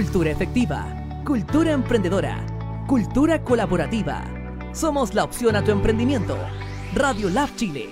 [0.00, 0.86] Cultura efectiva,
[1.26, 2.46] cultura emprendedora,
[2.86, 4.24] cultura colaborativa.
[4.72, 6.38] Somos la opción a tu emprendimiento.
[6.94, 7.86] Radio Lab Chile.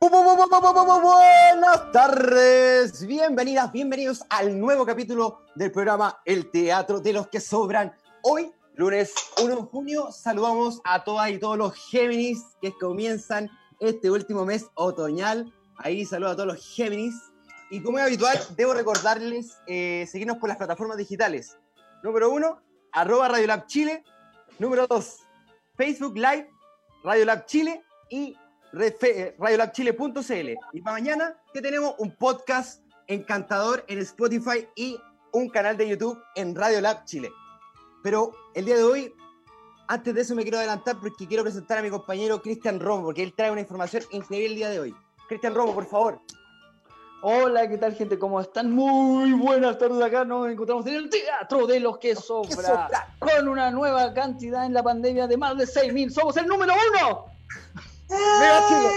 [0.00, 5.40] Bu- bu- bu- bu- bu- bu- bu- bu- Buenas tardes, bienvenidas, bienvenidos al nuevo capítulo
[5.56, 7.92] del programa El Teatro de los que Sobran.
[8.22, 14.08] Hoy, lunes 1 de junio, saludamos a todas y todos los Géminis que comienzan este
[14.10, 15.52] último mes otoñal.
[15.78, 17.14] Ahí saludo a todos los Géminis.
[17.70, 21.58] Y como es habitual, debo recordarles eh, seguirnos por las plataformas digitales.
[22.02, 24.04] Número uno, arroba Radiolab Chile.
[24.58, 25.20] Número dos,
[25.76, 26.50] Facebook Live,
[27.04, 28.36] Radiolab Chile y
[28.72, 30.48] eh, radiolabchile.cl.
[30.72, 34.98] Y para mañana, que tenemos un podcast encantador en Spotify y
[35.32, 37.30] un canal de YouTube en Radiolab Chile.
[38.02, 39.14] Pero el día de hoy,
[39.86, 43.22] antes de eso me quiero adelantar porque quiero presentar a mi compañero Cristian Romo, porque
[43.22, 44.94] él trae una información increíble el día de hoy.
[45.28, 46.20] Cristian Romo, por favor.
[47.20, 48.16] Hola, ¿qué tal, gente?
[48.16, 48.70] ¿Cómo están?
[48.70, 50.00] Muy buenas tardes.
[50.00, 52.88] Acá nos encontramos en el Teatro de los que sobra.
[53.18, 56.10] Con una nueva cantidad en la pandemia de más de 6.000.
[56.10, 57.26] ¡Somos el número uno!
[58.08, 58.88] Mega Chile.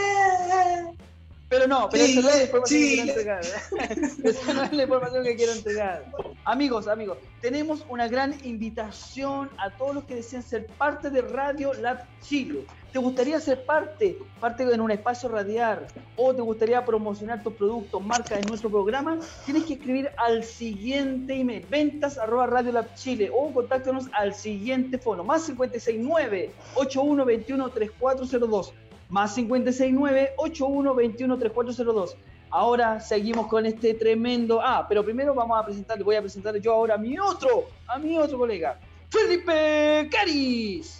[1.52, 3.42] Pero no, pero esa no es la información que quiero entregar.
[4.24, 6.06] Esa no es la información que quiero entregar.
[6.46, 11.74] Amigos, amigos, tenemos una gran invitación a todos los que desean ser parte de Radio
[11.74, 12.66] Lab Chile.
[12.94, 18.02] ¿Te gustaría ser parte, parte en un espacio radial o te gustaría promocionar tus productos,
[18.02, 19.20] marcas en nuestro programa?
[19.44, 24.98] Tienes que escribir al siguiente email, ventas arroba Radio Lab Chile o contáctanos al siguiente
[24.98, 28.74] fono, más 569 8121 3402
[29.12, 32.16] más 569-8121-3402.
[32.50, 34.60] Ahora seguimos con este tremendo.
[34.62, 37.98] Ah, pero primero vamos a presentar, voy a presentar yo ahora a mi otro, a
[37.98, 38.78] mi otro colega,
[39.10, 40.98] Felipe Caris.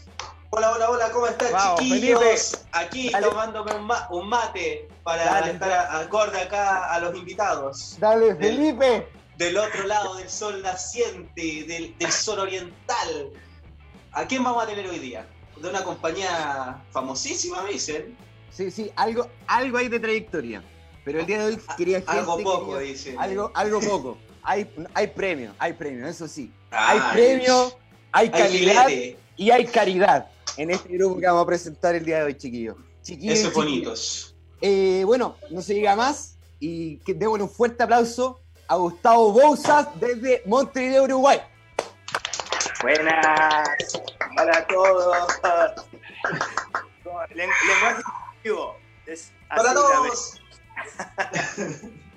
[0.54, 2.66] Hola, hola, hola, ¿cómo están, Vamos, chiquillos?
[2.74, 3.28] Aquí Dale.
[3.28, 5.52] tomándome un, ma- un mate para Dale.
[5.54, 7.96] estar acorde acá a los invitados.
[8.00, 9.08] Dale, Del- Felipe.
[9.38, 13.30] Del otro lado del sol naciente, del, del sol oriental.
[14.12, 15.26] ¿A quién vamos a tener hoy día?
[15.62, 18.16] De una compañía famosísima, me dicen.
[18.52, 20.64] Sí, sí, algo, algo hay de trayectoria.
[21.06, 23.20] Pero el día de hoy quería gente, Algo poco, quería- dicen.
[23.20, 24.18] Algo, algo poco.
[24.44, 26.52] Hay, hay premio, hay premio, eso sí.
[26.72, 27.74] Ay, hay premio,
[28.12, 28.88] hay calidad
[29.38, 32.76] y hay caridad en este grupo que vamos a presentar el día de hoy, chiquillos.
[33.04, 34.36] Chiquillos, Eso bonitos.
[34.62, 39.88] Eh, bueno, no se diga más y que démosle un fuerte aplauso a Gustavo Bouzas
[40.00, 41.40] desde Montevideo, Uruguay.
[42.82, 43.68] Buenas,
[44.42, 45.88] hola a todos.
[47.34, 48.02] Lenguaje
[48.44, 48.76] inclusivo.
[49.06, 50.42] Es Para todos.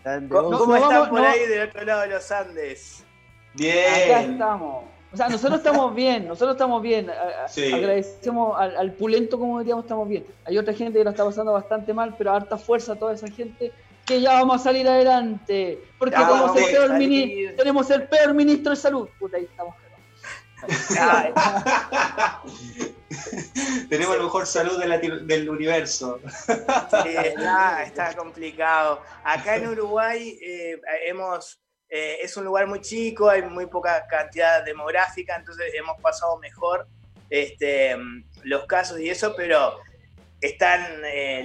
[0.31, 3.01] ¿Cómo, No, cómo están vamos- por no- ahí del otro lado de los Andes?
[3.01, 4.33] Acá Bien.
[4.33, 4.84] estamos.
[5.13, 7.09] O sea, nosotros estamos bien, nosotros estamos bien.
[7.49, 7.73] Sí.
[7.73, 10.27] Agradecemos al, al pulento, como diríamos, estamos bien.
[10.45, 13.29] Hay otra gente que lo está pasando bastante mal, pero harta fuerza a toda esa
[13.29, 13.73] gente
[14.05, 15.79] que ya vamos a salir adelante.
[15.99, 19.09] Porque Ya tenemos, el peor tenemos el peor ministro de salud.
[19.19, 19.75] Puta, ahí estamos.
[23.89, 26.21] Tenemos la mejor salud de la ti- del universo.
[26.25, 27.16] sí,
[27.84, 29.01] está complicado.
[29.22, 34.65] Acá en Uruguay eh, hemos, eh, es un lugar muy chico, hay muy poca cantidad
[34.65, 36.87] demográfica, entonces hemos pasado mejor
[37.31, 37.97] este,
[38.43, 39.78] los casos y eso, pero
[40.41, 41.45] están eh,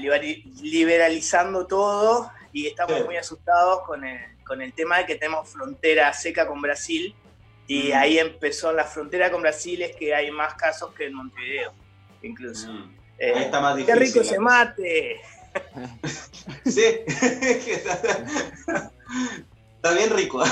[0.61, 3.03] liberalizando todo y estamos Sí.
[3.03, 7.15] muy asustados con el, con el tema de que tenemos frontera seca con Brasil
[7.69, 7.95] y Mm.
[7.97, 11.71] ahí empezó la frontera con Brasil es que hay más casos que en Montevideo,
[12.23, 12.67] incluso.
[12.73, 12.95] Mm.
[13.19, 13.99] Eh, Ahí está más ¡Qué difícil.
[14.07, 15.21] rico ese mate!
[16.65, 16.83] Sí.
[19.75, 20.43] está bien rico.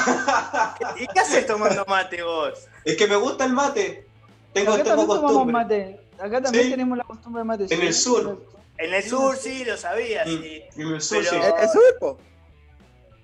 [0.98, 2.68] ¿Y qué haces tomando mate vos?
[2.84, 4.06] Es que me gusta el mate.
[4.54, 5.54] Tengo, Acá tengo también tomamos costumbre.
[5.54, 6.00] mate.
[6.20, 6.70] Acá también Sí.
[6.72, 7.64] tenemos la costumbre de mate.
[7.64, 7.86] En sí.
[7.88, 8.46] el sur.
[8.78, 10.28] En el sur sí, lo sabía, Mm.
[10.30, 10.64] sí.
[10.78, 11.52] En el sur, Pero- sí.
[11.62, 12.20] ¿El sur, po?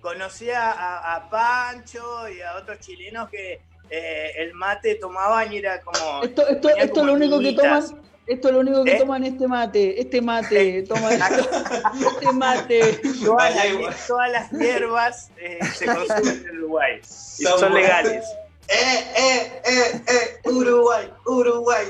[0.01, 5.57] Conocí a, a- a Pancho y a otros chilenos que eh, el mate tomaban y
[5.57, 6.24] era como...
[6.24, 7.83] Esto, esto, esto es lo único que toman.
[8.25, 9.00] Esto es lo único que ¿Eh?
[9.00, 10.00] toman este mate.
[10.00, 10.83] Este mate.
[10.88, 13.01] Toma este mate.
[13.25, 13.95] Todas, las, igual.
[14.07, 18.25] todas las hierbas eh, se consumen en Uruguay y Son son legales.
[18.69, 21.86] Eh, eh, eh, eh, Uruguay, Uruguay.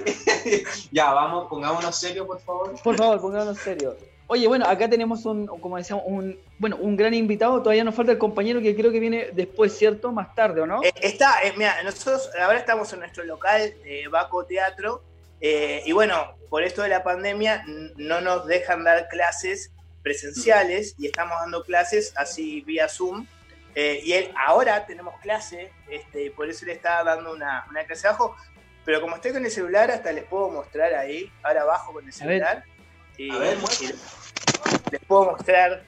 [0.92, 2.74] ya, vamos, pongámonos serios, por favor.
[2.84, 3.96] Por favor, pongámonos serio.
[4.28, 7.62] Oye, bueno, acá tenemos un, como decíamos, un, bueno, un gran invitado.
[7.62, 10.12] Todavía nos falta el compañero que creo que viene después, ¿cierto?
[10.12, 10.82] Más tarde, ¿o no?
[10.84, 15.04] Eh, está, eh, mira, nosotros ahora estamos en nuestro local de Baco Teatro
[15.42, 17.66] eh, y bueno, por esto de la pandemia
[17.98, 19.72] no nos dejan dar clases
[20.02, 23.28] presenciales y estamos dando clases así vía Zoom.
[23.76, 28.36] Y él, ahora tenemos clase, este, por eso le estaba dando una, una clase abajo.
[28.86, 32.14] Pero como estoy con el celular, hasta les puedo mostrar ahí, ahora abajo con el
[32.14, 32.64] celular.
[33.18, 33.86] Y, A ver, y
[34.92, 35.84] les puedo mostrar.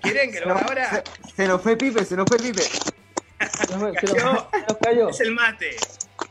[0.00, 0.90] ¿Quieren que lo haga ahora?
[1.26, 2.62] Se, se nos fue Pipe, se nos fue Pipe.
[2.62, 5.08] Se nos, se nos- Yo- se nos cayó.
[5.08, 5.76] Es el mate.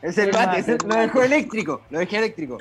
[0.02, 2.58] Es el El mate, mate, es el- el lo dejó eléctrico, lo dejé eléctrico.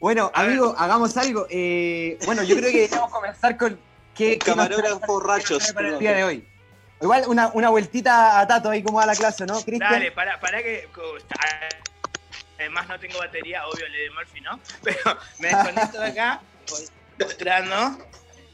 [0.00, 0.50] Bueno, A ver.
[0.50, 1.46] amigo, hagamos algo.
[1.50, 3.78] Eh, bueno, yo creo que deberíamos comenzar con
[4.14, 5.58] qué, Camarógrafos rachos.
[5.62, 6.48] trae para el día de hoy.
[7.00, 9.90] Igual una, una vueltita a Tato ahí como va la clase, ¿no, Cristian?
[9.92, 10.88] Dale, para, para que.
[12.64, 14.58] Además, no tengo batería, obvio, le de Murphy, ¿no?
[14.82, 16.40] Pero me desconecto de acá,
[17.20, 17.98] mostrando.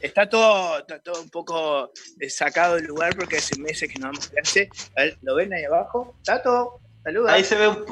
[0.01, 4.07] Está todo, está todo un poco eh, sacado del lugar porque hace meses que no
[4.07, 4.67] damos clase.
[4.97, 6.17] A ver, ¿lo ven ahí abajo?
[6.25, 7.31] Tato, saluda.
[7.33, 7.85] Ahí se ve un.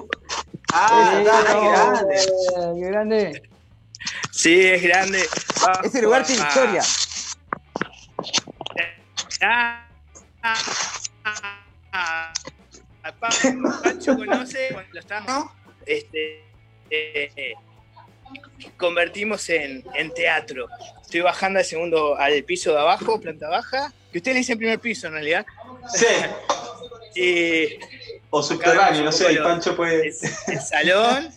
[0.74, 2.16] Ah, Eh, está grande.
[2.76, 3.50] ¡Qué grande!
[4.32, 5.26] Sí, es grande.
[5.62, 6.82] Vamos Ese lugar tiene historia.
[9.42, 9.88] Ah,
[10.44, 10.56] ah,
[11.24, 11.64] ah,
[11.94, 12.34] ah,
[13.04, 13.30] ah, Pa-
[13.84, 15.52] Pancho conoce cuando lo estábamos,
[15.86, 16.44] este,
[16.90, 17.54] eh,
[18.78, 20.68] convertimos en, en teatro.
[21.02, 24.80] Estoy bajando al segundo, al piso de abajo, planta baja, que usted le dice primer
[24.80, 25.46] piso en realidad.
[25.94, 26.06] Sí.
[27.16, 27.80] Y
[28.30, 30.10] O subterráneo, no sé, Acá Pancho puede.
[30.10, 30.14] el,
[30.48, 31.30] el salón.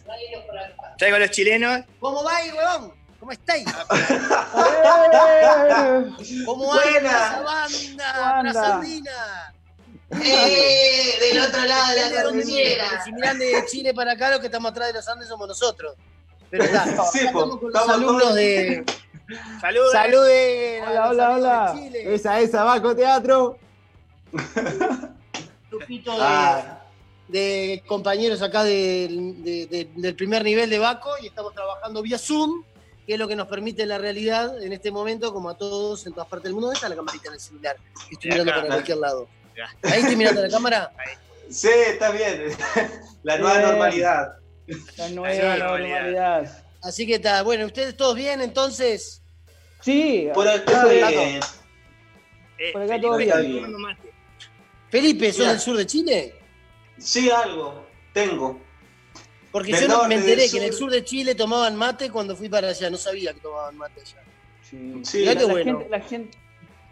[0.98, 1.80] Traigo a los chilenos.
[1.98, 2.92] ¿Cómo va ahí, huevón?
[3.18, 3.64] ¿Cómo estáis?
[6.44, 7.08] ¿Cómo va Buena.
[7.10, 8.42] esa banda?
[8.42, 9.54] Banda.
[10.22, 13.04] Eh, del otro lado de la cordillera.
[13.04, 15.94] Si miran de Chile para acá, los que estamos atrás de los Andes somos nosotros.
[16.50, 18.84] Pero está, Sí, estamos con los alumnos todos- de...
[19.60, 19.92] Saludos.
[19.92, 21.72] Saluden Hola, hola, hola.
[21.74, 22.14] de Chile.
[22.14, 23.56] Esa, esa, Baco Teatro.
[25.70, 26.82] grupito de, Ah,
[27.28, 32.18] de compañeros acá del, de- de- del primer nivel de Baco y estamos trabajando vía
[32.18, 32.62] Zoom,
[33.06, 36.12] que es lo que nos permite la realidad en este momento, como a todos en
[36.12, 36.66] todas partes del mundo.
[36.66, 37.76] ¿Dónde está la camarita en el celular?
[38.10, 38.60] Estoy mirando acá.
[38.60, 39.28] para cualquier lado.
[39.82, 40.92] Ahí estoy mirando la cámara.
[41.50, 42.48] sí, está bien.
[43.22, 43.68] La nueva Bien.
[43.70, 44.32] normalidad.
[44.96, 46.00] La nueva nueva normalidad.
[46.02, 46.64] normalidad.
[46.82, 49.22] Así que está, bueno, ¿ustedes todos bien entonces?
[49.80, 51.40] Sí, Por acá, bien.
[52.58, 53.30] Eh, Por acá Felipe, todo bien.
[53.30, 54.12] estoy tomando mate.
[54.90, 56.34] Felipe, ¿sos del sur de Chile?
[56.98, 57.86] Sí, algo.
[58.12, 58.60] Tengo.
[59.52, 60.90] Porque Del yo no- me enteré que en el sur.
[60.90, 64.22] de Chile tomaban mate cuando fui para allá, no sabía que tomaban mate allá.
[64.68, 65.00] Sí.
[65.04, 65.18] Sí.
[65.18, 65.78] Mirá La, qué la bueno.
[65.78, 66.38] gente, la, gente,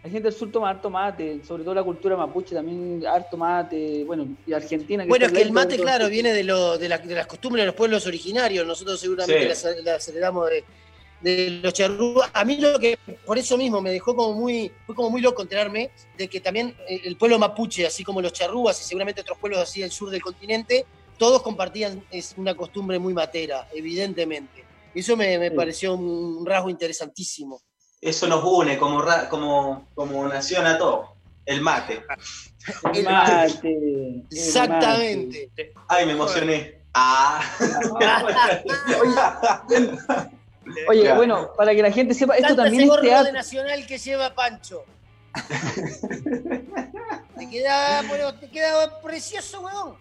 [0.03, 4.03] la gente del sur toma harto mate, sobre todo la cultura mapuche también harto mate,
[4.05, 5.05] bueno, y Argentina.
[5.07, 6.11] Bueno, es que el mate, claro, todo.
[6.11, 8.67] viene de, lo, de, la- de las costumbres de los pueblos originarios.
[8.67, 9.65] Nosotros seguramente Sí.
[9.67, 10.65] las, las heredamos de,
[11.21, 12.31] de los charrúas.
[12.33, 15.43] A mí lo que, por eso mismo, me dejó como muy, fue como muy loco
[15.43, 19.37] enterarme de que también eh, el pueblo mapuche, así como los charrúas y seguramente otros
[19.37, 20.87] pueblos así del sur del continente,
[21.19, 24.65] todos compartían es una costumbre muy matera, evidentemente.
[24.95, 25.55] Eso me, me Sí.
[25.55, 27.61] pareció un rasgo interesantísimo.
[28.01, 31.11] Eso nos une como, ra- como, como nación a todos.
[31.45, 32.03] El mate.
[32.95, 33.69] El mate.
[33.69, 35.51] el Exactamente.
[35.89, 36.81] Ay, me emocioné.
[36.95, 37.41] Ah.
[40.89, 43.33] Oye, bueno, para que la gente sepa, esto Canta también ese es gorro de teatro.
[43.33, 44.85] nacional que lleva Pancho.
[47.39, 49.97] te queda, bueno, te queda precioso, weón.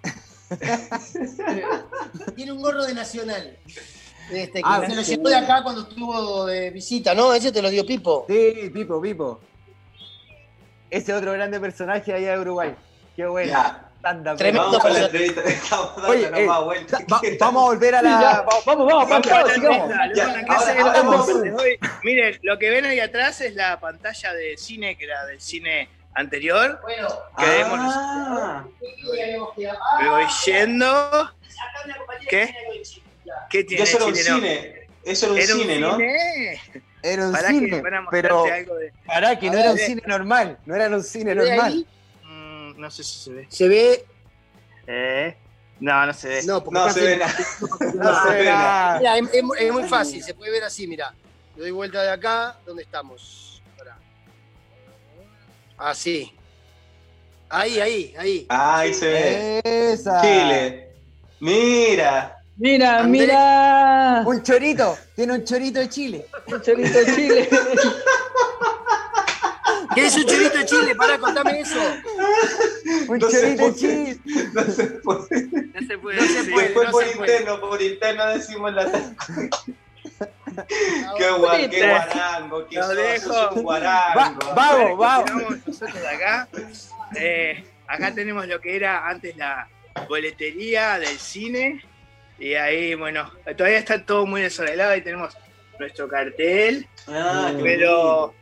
[2.36, 3.58] Tiene un gorro de nacional.
[4.32, 7.34] Este, que Ah, se lo llevó de acá cuando estuvo de visita, ¿no?
[7.34, 8.26] Ese te lo dio Pipo.
[8.28, 9.40] Sí, Pipo, Pipo.
[10.90, 12.76] Ese otro grande personaje allá de Uruguay.
[13.16, 13.90] Qué bueno.
[14.38, 15.42] Tremendo Vamos con la entrevista.
[16.08, 16.48] Oye, eh.
[16.48, 16.62] Va-
[17.40, 18.10] vamos a volver a la.
[18.22, 19.26] ya, vamos, vamos,
[21.04, 21.30] vamos,
[22.04, 25.90] Miren, lo que ven ahí atrás es la pantalla de cine, que era del cine
[26.16, 26.80] anterior.
[26.82, 27.94] Bueno, Quedémonos.
[27.94, 28.64] Ah,
[30.00, 31.32] Me voy yendo.
[32.30, 32.56] ¿Qué?
[33.50, 34.36] ¿Qué y tiene eso era un chileno?
[34.38, 34.88] cine.
[35.04, 35.96] Eso era un Era un cine, ¿no?
[35.98, 36.62] cine.
[37.02, 37.70] Era un Para cine.
[37.70, 38.94] que para pero mostrarte algo de.
[39.06, 40.58] pará, que no era un cine normal.
[40.66, 41.88] No era un cine ¿se ve normal.
[42.24, 43.48] Mm, no sé si se ve.
[43.50, 44.06] Se ve.
[44.88, 45.38] ¿Eh?
[45.80, 46.44] No, no se ve.
[46.44, 47.34] No, porque No está se ve nada.
[47.96, 48.98] No se ve nada.
[49.00, 51.14] Mira, es, es muy- es muy fácil, se puede ver así, mira.
[51.56, 53.62] Le doy vuelta de acá, ¿dónde estamos?
[53.78, 53.98] Pará.
[55.78, 56.34] Así.
[57.50, 58.46] Ahí, ahí, ahí.
[58.50, 59.62] Ahí se ve.
[59.64, 60.22] Esa.
[60.22, 60.90] Chile.
[61.40, 62.39] Mira.
[62.60, 63.10] Mira, Andrés.
[63.28, 64.24] mira.
[64.26, 64.98] Un chorito.
[65.16, 66.26] Tiene un chorito de Chile.
[66.48, 67.50] Un chorito de Chile.
[69.96, 70.96] ¿Qué es un chorito de Chile?
[70.96, 71.80] Pará, contame eso.
[73.08, 73.76] Un No se chorito de puede.
[73.76, 74.20] Chile.
[74.54, 75.48] No se puede.
[75.74, 76.64] No se puede No se puede.
[76.68, 77.32] Después no por se puede.
[77.38, 78.92] interno, por interno decimos la.
[81.18, 83.50] Qué, guay, qué guarango, qué Lo sos, dejo.
[83.62, 84.40] guarango.
[84.54, 85.32] Vamos, vamos.
[85.32, 86.50] Continuamos nosotros de acá.
[87.16, 89.70] Eh, acá tenemos lo que era antes la
[90.10, 91.82] boletería del cine.
[92.40, 94.92] Y ahí, bueno, todavía está todo muy desarreglado.
[94.92, 95.34] Ahí tenemos
[95.78, 96.88] nuestro cartel.
[97.08, 98.34] Ah, qué Pero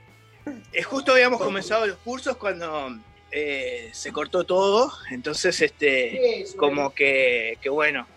[0.72, 2.96] es justo habíamos comenzado los cursos cuando
[3.32, 4.92] eh, se cortó todo.
[5.12, 8.08] Entonces, este, como que, que bueno,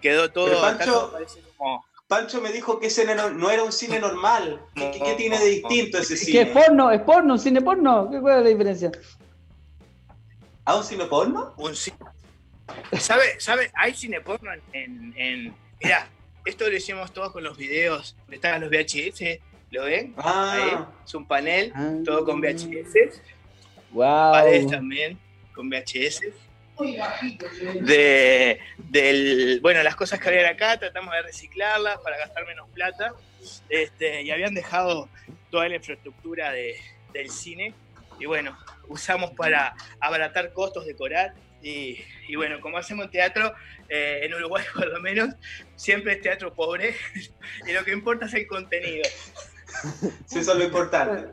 [0.00, 0.60] quedó todo.
[0.60, 1.12] Pancho,
[1.56, 4.60] como- Pancho me dijo que ese no, era un cine normal.
[4.74, 6.40] ¿Qué, qué- qué tiene de distinto ese ¿Qué cine?
[6.42, 6.90] es porno?
[6.90, 7.34] ¿Es porno?
[7.34, 8.10] ¿Un cine porno?
[8.10, 8.90] ¿Qué- ¿Cuál es la diferencia?
[10.64, 11.54] ¿A un cine porno?
[11.56, 11.96] un cine.
[12.98, 13.70] ¿Sabe, sabe?
[13.74, 16.08] Hay cine porno en, en, en- Mirá,
[16.44, 18.16] esto lo hicimos todos con los videos.
[18.20, 20.14] donde Estaban los VHS, ¿lo ven?
[20.16, 21.92] Ahí, Ah, es un panel, Ah.
[22.04, 23.20] todo con VHS.
[23.92, 24.32] Wow.
[24.32, 25.18] Paredes también,
[25.54, 26.20] con VHS.
[27.80, 33.12] De, del, bueno, las cosas que habían acá, tratamos de reciclarlas para gastar menos plata.
[33.68, 35.08] Este, y habían dejado
[35.50, 36.76] toda la infraestructura de-
[37.12, 37.74] del cine.
[38.18, 38.56] Y bueno,
[38.88, 41.34] usamos para abaratar costos, decorar.
[41.62, 41.98] Y,
[42.28, 43.52] y bueno, como hacemos teatro,
[43.88, 45.34] eh, en Uruguay por lo menos,
[45.76, 46.94] siempre es teatro pobre.
[47.68, 49.02] y lo que importa es el contenido.
[50.26, 51.28] sí, eso es lo importante.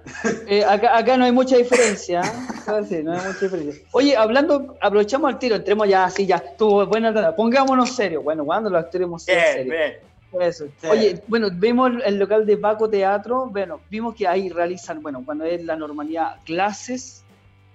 [0.48, 2.22] Eh, acá, acá no hay mucha diferencia.
[2.22, 2.86] ¿eh?
[2.88, 3.84] Sí, no hay mucha diferencia.
[3.92, 7.36] Oye, hablando, aprovechamos el tiro, entremos ya así, ya estuvo buena.
[7.36, 8.24] Pongámonos serios.
[8.24, 10.08] Bueno, cuando sido Bien, serios.
[10.40, 10.68] Eso.
[10.82, 10.88] Sí.
[10.88, 15.46] Oye, bueno, vemos el local de Baco Teatro, bueno, vimos que ahí realizan, bueno, cuando
[15.46, 17.24] es la normalidad, clases,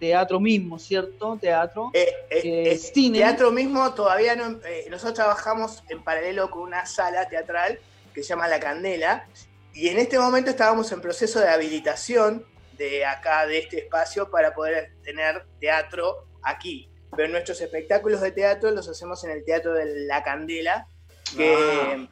[0.02, 1.38] teatro mismo, ¿cierto?
[1.40, 3.18] Teatro, Eh, eh, eh, cine.
[3.18, 4.58] Teatro mismo todavía no.
[4.90, 7.78] nosotros trabajamos en paralelo con una sala teatral
[8.12, 9.28] que se llama La Candela.
[9.72, 12.44] Y en este momento estábamos en proceso de habilitación
[12.76, 16.90] de acá, de este espacio, para poder tener teatro aquí.
[17.16, 20.88] Pero nuestros espectáculos de teatro los hacemos en el Teatro de La Candela,
[21.36, 22.08] que, Ah.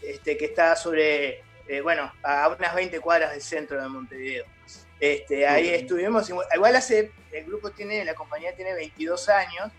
[0.00, 4.44] este, que está sobre, eh, bueno, a unas 20 cuadras del centro de Montevideo.
[5.00, 9.70] Este, ahí estuvimos, igual hace, el grupo tiene, la compañía tiene 22 años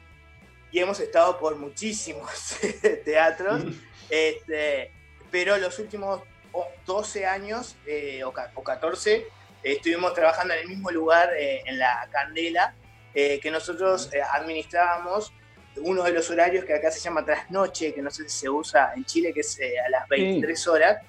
[0.72, 2.56] y hemos estado por muchísimos
[3.06, 3.64] teatros,
[4.10, 4.92] este,
[5.32, 6.22] pero los últimos
[6.52, 9.28] o- 12 años eh, o, o 14 eh,
[9.64, 12.76] estuvimos trabajando en el mismo lugar, eh, en la Candela,
[13.16, 15.34] eh, que nosotros administrábamos
[15.78, 18.94] uno de los horarios que acá se llama trasnoche, que no sé si se usa
[18.96, 21.02] en Chile, que es a las 23 horas.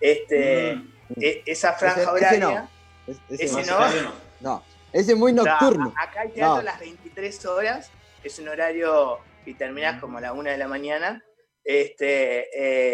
[0.00, 0.74] Este,
[1.06, 1.20] Mm.
[1.44, 2.40] esa franja Ese- ese horaria.
[2.60, 2.70] no.
[3.06, 3.78] Es- Ese ese no.
[3.80, 4.12] No.
[4.40, 5.92] No, ese es muy O sea, nocturno.
[5.96, 6.60] acá hay teatro No.
[6.60, 7.90] a las 23 horas,
[8.22, 11.22] es un horario y terminás como a la 1 de la mañana.
[11.64, 12.48] Este,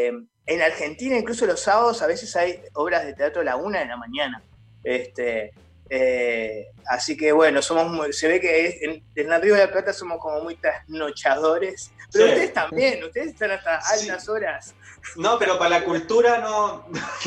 [0.08, 0.12] eh,
[0.46, 3.86] en Argentina, incluso los sábados, a veces hay obras de teatro a la 1 de
[3.86, 4.42] la mañana.
[4.82, 5.52] Este,
[5.88, 9.66] eh, así que bueno, somos muy- se ve que es- en, en el Río de
[9.66, 11.90] la Plata somos como muy trasnochadores.
[12.12, 12.30] Pero Sí.
[12.32, 14.08] ustedes también, ustedes están hasta Sí.
[14.08, 14.74] altas horas.
[15.16, 16.86] No, pero para la cultura no.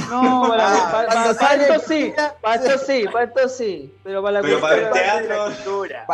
[0.09, 4.21] No, para, Ah, para- para- para esto sí, para esto sí, para esto sí, pero
[4.21, 6.05] para la Pero para el cultura- Parte de la teatro- cultura.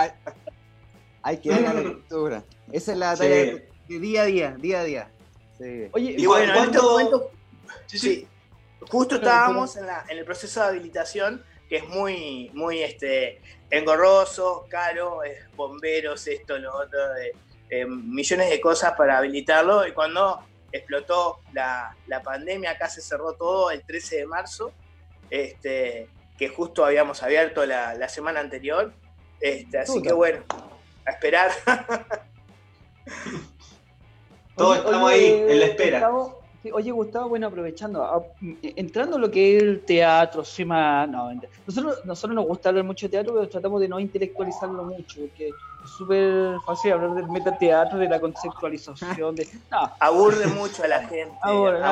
[1.23, 2.43] Hay que dar la lectura.
[2.71, 3.19] Esa es la Sí.
[3.23, 5.11] talla de, de día a día, día a día.
[5.57, 5.87] Sí.
[5.91, 7.31] Oye, Y bueno, en este ¿Cuándo- momento
[7.87, 8.27] Sí, Sí,
[8.89, 14.65] justo estábamos en, la- en el proceso de habilitación, que es muy, muy este, engorroso,
[14.69, 16.99] caro, es bomberos, esto, lo otro,
[17.69, 19.85] eh, millones de cosas para habilitarlo.
[19.87, 20.39] Y cuando
[20.71, 24.71] explotó la, la pandemia, acá se cerró todo el 13 de marzo,
[25.29, 28.93] este, que justo habíamos abierto la, la semana anterior.
[29.39, 30.09] Este, así Puta.
[30.09, 30.43] que bueno,
[31.05, 31.51] a esperar.
[34.55, 35.99] Todos estamos ahí, en la espera.
[35.99, 40.43] Gustavo, sí, oye, Gustavo, bueno, aprovechando, ah, mm, entrando en lo que es el teatro,
[40.43, 41.29] cima, no,
[41.65, 45.47] nosotros, nosotros nos gusta hablar mucho de teatro, pero tratamos de no intelectualizarlo mucho, porque
[45.49, 49.47] es súper fácil hablar del metateatro, de la conceptualización, de...
[49.71, 51.37] No, Aburre mucho a la gente.
[51.41, 51.89] aburre la-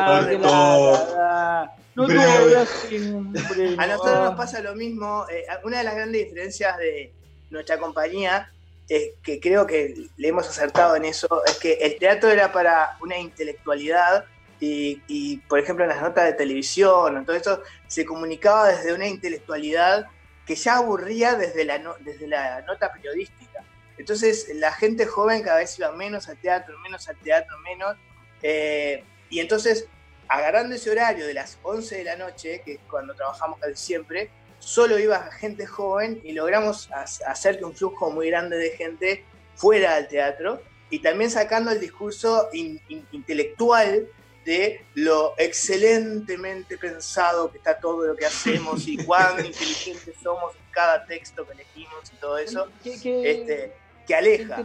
[1.15, 3.93] la- no te siempre, A no.
[3.93, 5.25] nosotros nos pasa lo mismo.
[5.31, 7.11] eh, una de las grandes diferencias de
[7.49, 8.47] nuestra compañía,
[8.87, 12.91] es que creo que le hemos acertado en eso, es que el teatro era para
[13.01, 14.25] una intelectualidad
[14.59, 19.07] y, y, por ejemplo, en las notas de televisión, todo esto, se comunicaba desde una
[19.07, 20.07] intelectualidad
[20.45, 23.63] que ya aburría desde la, no- desde la nota periodística.
[23.97, 27.95] Entonces, la gente joven cada vez iba menos al teatro, menos al teatro, menos.
[28.41, 29.87] eh, y entonces,
[30.29, 34.29] agarrando ese horario de las 11 de la noche, que es cuando trabajamos casi siempre,
[34.59, 39.25] solo iba gente joven y logramos ha- hacer que un flujo muy grande de gente
[39.55, 44.07] fuera del teatro y también sacando el discurso in- in- intelectual
[44.47, 50.61] de lo excelentemente pensado que está todo lo que hacemos y cuán inteligentes somos en
[50.71, 53.73] cada texto que elegimos y todo eso, ¿Qué, qué- este,
[54.07, 54.63] que aleja.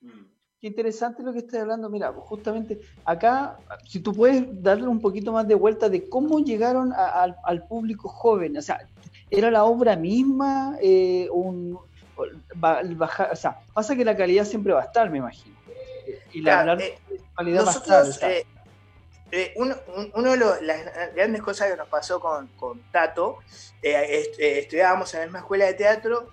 [0.00, 0.24] Mm.
[0.58, 1.90] qué interesante lo que estás hablando.
[1.90, 6.90] Mira, justamente acá, si tú puedes darle un poquito más de vuelta de cómo llegaron
[6.94, 8.56] a- al, al público joven.
[8.56, 8.88] O sea,
[9.30, 10.78] ¿era la obra misma?
[10.80, 11.78] Eh, un,
[12.54, 15.54] ba- baja- o sea, pasa que la calidad siempre va a estar, me imagino.
[16.32, 16.98] Y la Claro, eh,
[17.36, 17.70] calidad va
[18.00, 18.30] a estar.
[18.30, 18.46] eh,
[19.34, 23.38] eh, uno, un- uno de los- las grandes cosas que nos pasó con, con Tato,
[23.82, 26.30] eh, est- eh, estudiábamos en la misma escuela de teatro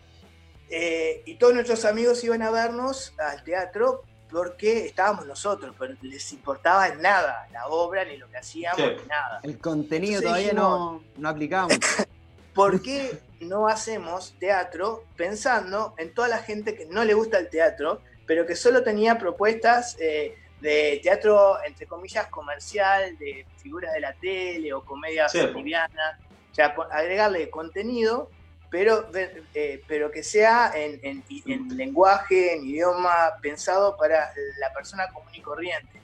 [0.70, 6.32] eh, y todos nuestros amigos iban a vernos al teatro porque estábamos nosotros, pero les
[6.32, 8.96] importaba en nada la obra, ni lo que hacíamos, Sí.
[9.02, 9.40] ni nada.
[9.44, 11.70] El contenido Entonces todavía dijimos- no, no aplicamos.
[12.54, 17.50] ¿Por qué no hacemos teatro pensando en toda la gente que no le gusta el
[17.50, 24.00] teatro, pero que solo tenía propuestas eh, de teatro, entre comillas, comercial, de figuras de
[24.00, 25.40] la tele o comedias Sí.
[25.56, 26.18] livianas?
[26.52, 28.30] O sea, agregarle contenido,
[28.70, 29.10] pero,
[29.54, 35.32] eh, pero que sea en, en- en lenguaje, en idioma pensado para la persona común
[35.34, 36.00] y corriente.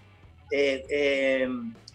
[0.52, 1.50] Eh, eh,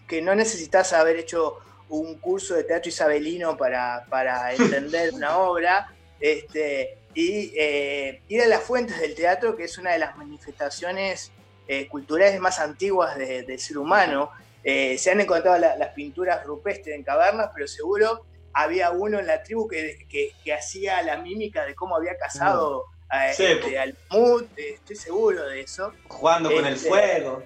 [0.07, 1.57] que no necesitas haber hecho
[1.89, 4.53] un curso de teatro isabelino para, para
[4.83, 9.91] entender una obra, este, y eh, ir a las fuentes del teatro, que es una
[9.91, 11.31] de las manifestaciones
[11.67, 14.31] eh, culturales más antiguas de- del ser humano.
[14.63, 19.27] Eh, se han encontrado la- las pinturas rupestres en cavernas, pero seguro había uno en
[19.27, 23.77] la tribu que, que- que hacía la mímica de cómo había cazado a- Sí, este,
[23.79, 25.93] al eh, estoy seguro de eso.
[26.07, 27.43] Jugando con el Este, fuego.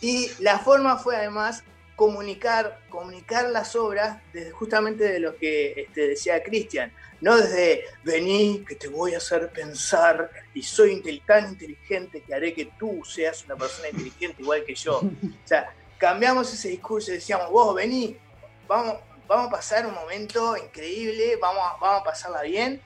[0.00, 1.62] Y la forma fue además
[1.96, 8.64] comunicar, comunicar las obras desde justamente de lo que este, decía Cristian, no desde vení
[8.68, 13.44] que te voy a hacer pensar y soy tan inteligente que haré que tú seas
[13.46, 15.00] una persona inteligente igual que yo.
[15.46, 18.18] O sea, cambiamos ese discurso y decíamos, vos vení,
[18.68, 22.82] vamos, vamos a pasar un momento increíble, vamos a, vamos a pasarla bien.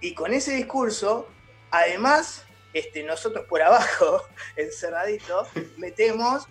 [0.00, 1.28] Y con ese discurso,
[1.70, 4.22] además, este, nosotros por abajo,
[4.56, 6.46] encerradito, metemos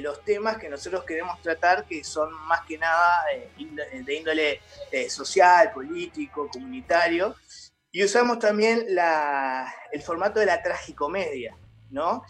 [0.00, 4.60] los temas que nosotros queremos tratar, que son más que nada eh, índo- de índole
[4.90, 7.34] eh, social, político, comunitario.
[7.92, 11.56] Y usamos también la- el formato de la tragicomedia,
[11.90, 12.22] ¿no?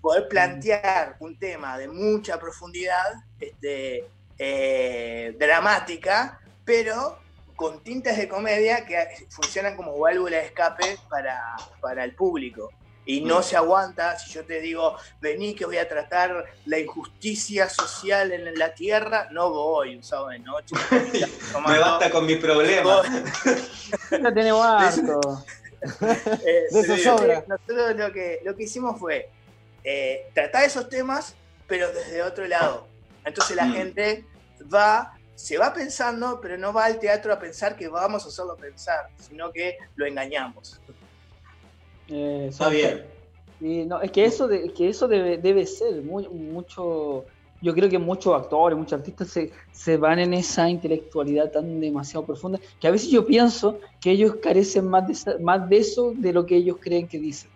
[0.00, 4.04] Poder plantear un tema de mucha profundidad, este,
[4.38, 7.18] eh, dramática, pero
[7.56, 12.70] con tintas de comedia que funcionan como válvula de escape para, para el público.
[13.04, 13.42] Y no Mm.
[13.42, 18.56] se aguanta si yo te digo, vení que voy a tratar la injusticia social en
[18.58, 20.74] la tierra, no voy un sábado de noche.
[21.66, 23.06] Me basta con mis problemas.
[24.10, 25.20] Ya tenemos harto.
[25.82, 27.44] Eh, De pero zozobra.
[27.48, 29.28] nosotros lo que, lo que hicimos fue
[29.82, 31.36] eh, tratar esos temas,
[31.66, 32.88] pero desde otro lado.
[33.24, 33.72] Entonces la Mm.
[33.72, 34.26] gente
[34.72, 38.56] va, se va pensando, pero no va al teatro a pensar que vamos a hacerlo
[38.56, 40.80] pensar, sino que lo engañamos.
[42.08, 43.06] Eh, Está bien.
[43.88, 47.26] No, es que eso, de- es que eso debe, debe ser muy- mucho.
[47.60, 52.26] Yo creo que muchos actores, muchos artistas se, se van en esa intelectualidad tan demasiado
[52.26, 56.32] profunda que a veces yo pienso que ellos carecen más de, más de eso de
[56.32, 57.50] lo que ellos creen que dicen.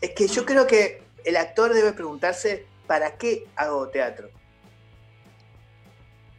[0.00, 4.28] Es que yo creo que el actor debe preguntarse, ¿para qué hago teatro?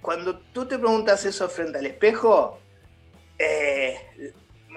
[0.02, 2.58] Cuando tú te preguntas eso frente al espejo,
[3.40, 3.96] eh,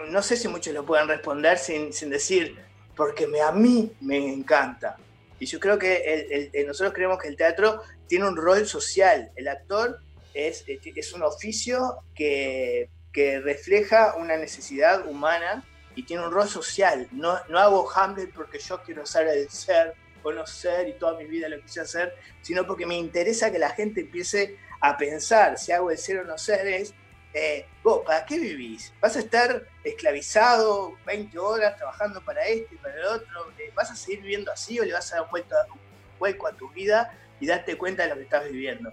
[0.07, 2.59] no sé si muchos lo pueden responder sin, sin decir,
[2.97, 4.97] porque me, a mí me encanta.
[5.39, 9.31] Y yo creo que el- nosotros creemos que el teatro tiene un rol social.
[9.37, 9.99] El actor
[10.35, 17.09] es, es un oficio que, que refleja una necesidad humana y tiene un rol social.
[17.13, 21.17] No, no hago Hamlet porque yo quiero ser el ser o no ser y toda
[21.17, 25.59] mi vida lo quise hacer, sino porque me interesa que la gente empiece a pensar
[25.59, 26.95] si hago el ser o no ser es,
[27.33, 28.93] eh, vos, ¿para qué vivís?
[29.01, 33.53] ¿Vas a estar esclavizado 20 horas trabajando para este y para el otro?
[33.59, 35.81] Eh, ¿Vas a seguir viviendo así o le vas a dar un
[36.19, 38.93] vuelco a tu vida y darte cuenta de lo que estás viviendo?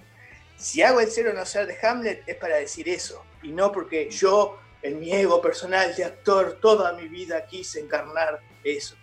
[0.56, 3.72] Si hago el ser o no ser de Hamlet es para decir eso, y no
[3.72, 8.96] porque yo, en mi ego personal de actor, toda mi vida quise encarnar eso.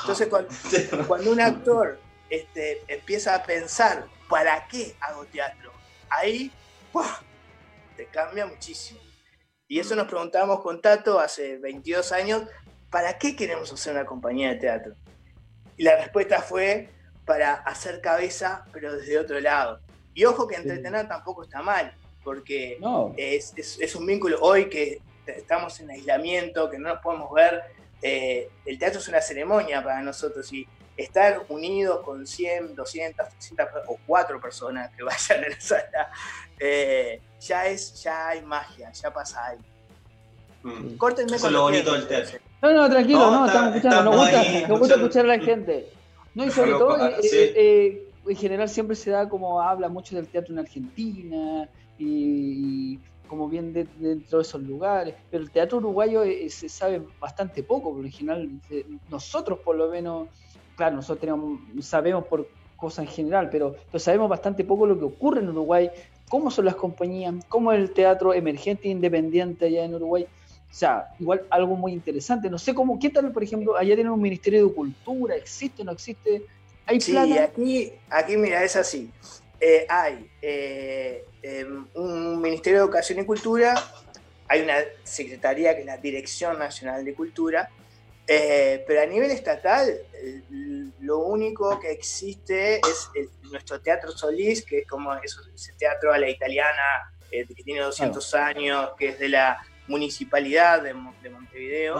[0.00, 0.50] Entonces, cuando,
[1.08, 5.72] cuando un actor este, empieza a pensar, ¿para qué hago teatro?
[6.10, 6.52] Ahí
[6.92, 7.22] ¡pua!
[8.06, 9.00] Cambia muchísimo.
[9.68, 12.42] Y eso nos preguntamos con Tato hace 22 años,
[12.90, 14.94] ¿para qué queremos hacer una compañía de teatro?
[15.76, 16.90] Y la respuesta fue
[17.24, 19.80] para hacer cabeza, pero desde otro lado.
[20.14, 23.14] Y ojo que entretener tampoco está mal, porque No.
[23.16, 27.62] es, es- es un vínculo hoy que estamos en aislamiento, que no nos podemos ver.
[28.04, 33.68] eh, el teatro es una ceremonia para nosotros y estar unidos con 100, 200, 300
[33.86, 36.10] o 4 personas que vayan a la sala,
[36.62, 39.62] eh, ya, es, ya hay magia, ya pasa algo.
[40.62, 40.96] Mm.
[40.96, 42.38] Córtenme Eso es cuando lo bonito del teatro.
[42.62, 44.10] No, no, tranquilo, No, no, está- estamos escuchando.
[44.10, 44.94] Nos gusta, ahí nos gusta escuchando.
[45.06, 45.86] escuchar a la gente.
[46.34, 47.36] No, y sobre todo, ah, eh, sí.
[47.36, 52.94] eh, eh, en general siempre se da como habla mucho del teatro en Argentina y,
[52.94, 57.02] y como bien de- dentro de esos lugares, pero el teatro uruguayo eh, se sabe
[57.20, 60.28] bastante poco, por lo general, eh, nosotros por lo menos,
[60.76, 62.46] claro, nosotros tenemos, sabemos por
[62.76, 65.90] cosas en general, pero, pero sabemos bastante poco lo que ocurre en Uruguay,
[66.32, 70.24] cómo son las compañías, cómo es el teatro emergente e independiente allá en Uruguay.
[70.24, 72.48] O sea, igual algo muy interesante.
[72.48, 75.36] No sé cómo, ¿qué tal, por ejemplo, allá tienen un Ministerio de Cultura?
[75.36, 76.42] ¿Existe o no existe?
[76.86, 77.44] ¿Hay Sí, plata?
[77.44, 79.10] aquí, aquí mira, es así.
[79.60, 83.74] Eh, hay eh, em, un Ministerio de Educación y Cultura,
[84.48, 87.68] hay una secretaría que es la Dirección Nacional de Cultura,
[88.26, 90.42] eh, pero a nivel estatal eh,
[91.00, 96.12] lo único que existe es el- nuestro Teatro Solís, que es como eso, ese teatro
[96.12, 96.82] a la italiana,
[97.30, 99.58] eh, que tiene 200 años, que es de la
[99.88, 101.96] municipalidad de, Mon- de Montevideo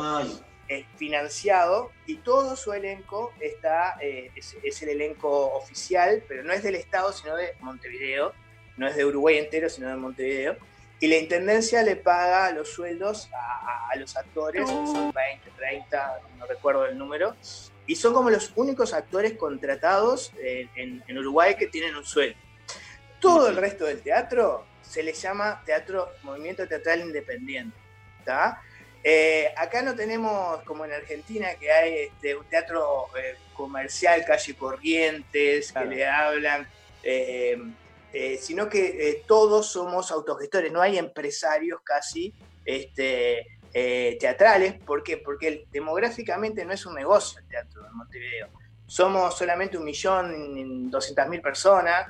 [0.69, 6.53] eh, financiado y todo su elenco está, eh, es, es el elenco oficial, pero no
[6.53, 8.33] es del Estado, sino de Montevideo,
[8.77, 10.57] no es de Uruguay entero, sino de Montevideo.
[11.03, 16.47] Y la Intendencia le paga los sueldos a, los actores, que son 20, 30, no
[16.47, 17.35] recuerdo el número,
[17.89, 22.39] y son como los únicos actores contratados eh, en, en Uruguay que tienen un sueldo.
[23.19, 27.77] Todo el resto del teatro se le llama teatro, movimiento teatral independiente.
[28.25, 28.63] ¿tá?
[29.03, 34.55] Eh, acá no tenemos, como en Argentina, que hay este, un teatro eh, comercial, calle
[34.55, 35.91] Corrientes, Claro.
[35.91, 36.69] que le hablan,
[37.03, 37.59] eh,
[38.13, 44.75] eh, sino que eh, todos somos autogestores, no hay empresarios casi este, eh, teatrales.
[44.85, 45.17] ¿Por qué?
[45.19, 48.49] Porque el- demográficamente no es un negocio el teatro en Montevideo.
[48.87, 52.07] Somos solamente un millón doscientas mil personas,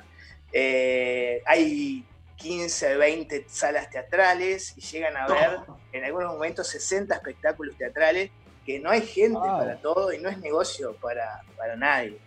[1.45, 2.05] hay
[2.37, 5.59] 15, 20 salas teatrales y llegan a ver
[5.93, 8.31] en algunos momentos 60 espectáculos teatrales,
[8.65, 9.57] que no hay gente Ah.
[9.59, 12.17] para todo y no es negocio para, para nadie.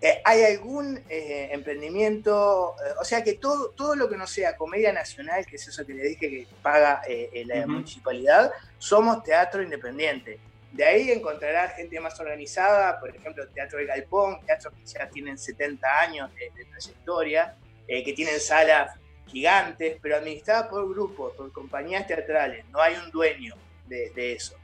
[0.00, 2.74] Eh, ¿Hay algún eh, emprendimiento?
[2.86, 5.84] eh, o sea que todo, todo lo que no sea comedia nacional, que es eso
[5.84, 7.68] que le dije que paga eh, eh, la Ujú.
[7.70, 10.38] municipalidad, somos teatro independiente.
[10.70, 15.08] De ahí encontrará gente más organizada, por ejemplo, el Teatro del Galpón, teatros que ya
[15.08, 17.56] tienen 70 años de, de trayectoria,
[17.88, 18.92] eh, que tienen salas
[19.26, 22.64] gigantes, pero administradas por grupos, por compañías teatrales.
[22.70, 23.54] No hay un dueño
[23.86, 24.56] de, de eso.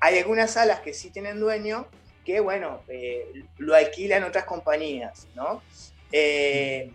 [0.00, 1.88] Hay algunas salas que sí tienen dueño,
[2.24, 5.62] que bueno, eh, lo alquilan otras compañías, ¿no?
[6.10, 6.92] Eh,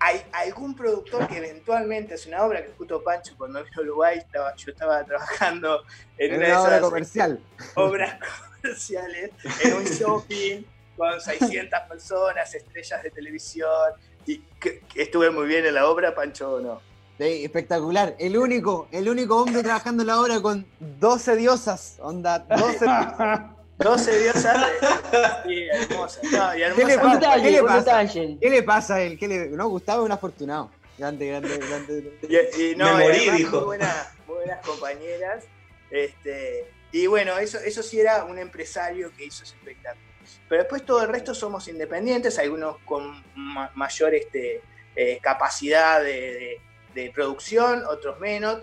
[0.00, 4.18] hay algún productor que eventualmente hace una obra, que justo Pancho cuando vino a Uruguay,
[4.18, 5.82] estaba, yo estaba trabajando
[6.18, 7.40] en Es una de una obra comercial.
[7.74, 8.18] obras
[8.60, 9.30] comerciales
[9.64, 10.62] en un shopping
[10.96, 13.92] con 600 personas, estrellas de televisión.
[14.26, 16.80] Y que, que estuve muy bien en la obra, Pancho, ¿o no?
[17.18, 18.16] Sí, espectacular.
[18.18, 21.98] El único, el único hombre trabajando en la obra con 12 diosas.
[22.00, 22.86] Onda, 12
[23.78, 24.56] 12 diosas.
[24.60, 26.22] de- Sí, hermosas.
[26.24, 26.96] No, y ¿Qué le hermosas.
[26.96, 27.18] Un pasa?
[27.18, 27.78] detalle, ¿Qué le pasa?
[27.78, 28.38] detalle.
[28.40, 29.18] ¿Qué le pasa a él?
[29.18, 29.48] ¿Qué le...
[29.48, 30.70] No, Gustavo es un afortunado.
[30.96, 32.18] Grande, grande, grande.
[32.56, 33.56] Y, y no, Me morí, además dijo.
[33.56, 35.44] Muy buenas, muy buenas compañeras.
[35.90, 40.04] Este, y bueno, eso, eso sí era un empresario que hizo ese espectáculo.
[40.48, 44.62] Pero después todo el resto somos independientes, algunos con ma- mayor este,
[44.96, 46.60] eh, capacidad de,
[46.94, 48.58] de- de producción, otros menos.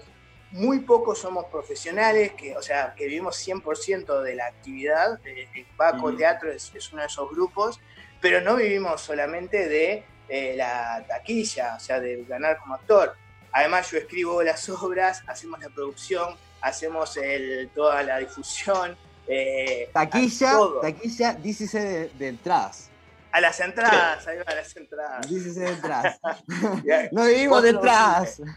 [0.52, 5.20] Muy pocos somos profesionales, que, o sea, que vivimos 100% de la actividad.
[5.26, 6.18] El Paco Ujú.
[6.18, 7.80] Teatro es, es uno de esos grupos,
[8.20, 13.16] pero no vivimos solamente de eh, la taquilla, o sea, de ganar como actor.
[13.54, 18.96] Además, yo escribo las obras, hacemos la producción, hacemos el, toda la difusión.
[19.28, 22.91] eh, Taquilla, taquilla, dícese de, de entradas.
[23.32, 25.30] A las entradas, ahí va, a las entradas.
[25.30, 26.20] Dícese de entradas.
[26.84, 28.42] Ya, No vivimos de otro entradas.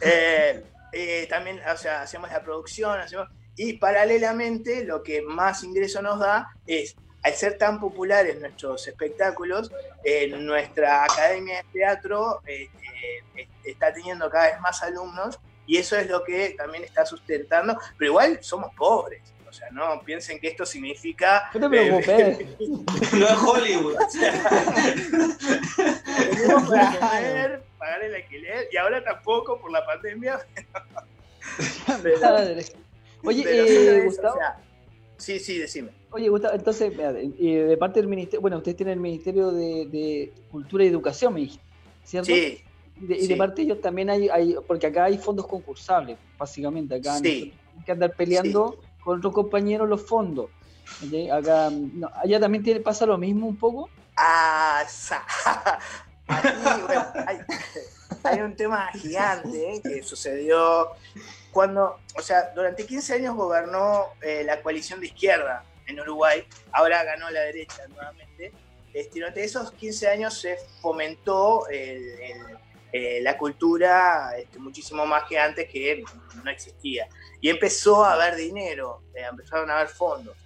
[0.00, 6.00] Eh, eh, también, o sea, hacemos la producción, hacemos, y paralelamente lo que más ingreso
[6.00, 9.70] nos da es, al ser tan populares nuestros espectáculos,
[10.04, 12.70] eh, nuestra academia de teatro eh,
[13.36, 17.78] eh, está teniendo cada vez más alumnos y eso es lo que también está sustentando,
[17.98, 19.22] pero igual somos pobres.
[19.50, 21.50] O sea, no piensen que esto significa...
[21.52, 22.38] No te preocupes.
[23.12, 23.96] No es Hollywood.
[26.30, 30.38] tenemos para comer, pagar el alquiler y ahora tampoco por la pandemia.
[32.02, 32.20] Pero-.
[33.24, 34.58] Oye, pero eh, eso, Gustavo, o sea,
[35.18, 35.90] sí, sí, decime.
[36.10, 40.32] oye, Gustavo, entonces, eh, de parte del ministerio, bueno, ustedes tienen el Ministerio de, de
[40.50, 41.62] Cultura y Educación, me dijiste,
[42.04, 42.26] ¿cierto?
[42.32, 42.62] Sí,
[43.02, 43.34] Y de, y de sí.
[43.34, 47.52] parte de ellos también hay, hay, porque acá hay fondos concursables, básicamente, acá Sí.
[47.64, 50.50] tenemos que andar peleando con otros compañeros los fondos.
[51.32, 53.88] allá también tiene, pasa lo mismo un poco.
[54.16, 54.84] Ah,
[56.28, 57.54] Aquí,
[58.22, 60.90] hay, un tema gigante eh, que sucedió
[61.50, 67.02] cuando, o sea, durante 15 años gobernó eh, la coalición de izquierda en Uruguay, ahora
[67.02, 68.52] ganó la derecha nuevamente.
[68.92, 72.58] Este, durante esos 15 años se fomentó el,
[72.92, 76.02] eh, la cultura este, muchísimo más que antes que
[76.42, 77.08] no existía.
[77.40, 80.36] Y empezó a haber dinero, eh, empezaron a haber fondos.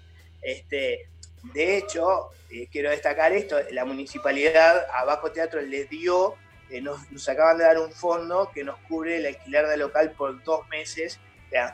[0.42, 1.08] Este,
[1.54, 6.34] de hecho, eh, quiero destacar esto, la municipalidad a Bajo Teatro le dio,
[6.70, 10.12] eh, nos, nos, acaban de dar un fondo que nos cubre el alquiler de local
[10.12, 11.18] por dos meses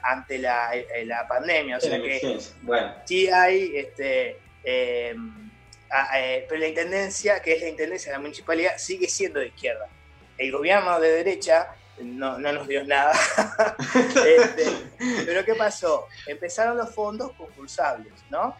[0.02, 0.70] ante la,
[1.04, 1.78] la, pandemia.
[1.78, 2.94] O sea que bueno.
[3.06, 4.38] sí hay, este,
[5.90, 6.06] a,
[6.46, 9.88] pero la intendencia, que es la intendencia de la municipalidad, sigue siendo de izquierda.
[10.40, 13.12] El gobierno de derecha no, no nos dio nada.
[14.26, 14.64] este,
[15.26, 16.08] pero ¿qué pasó?
[16.26, 18.56] Empezaron los fondos concursables, ¿no?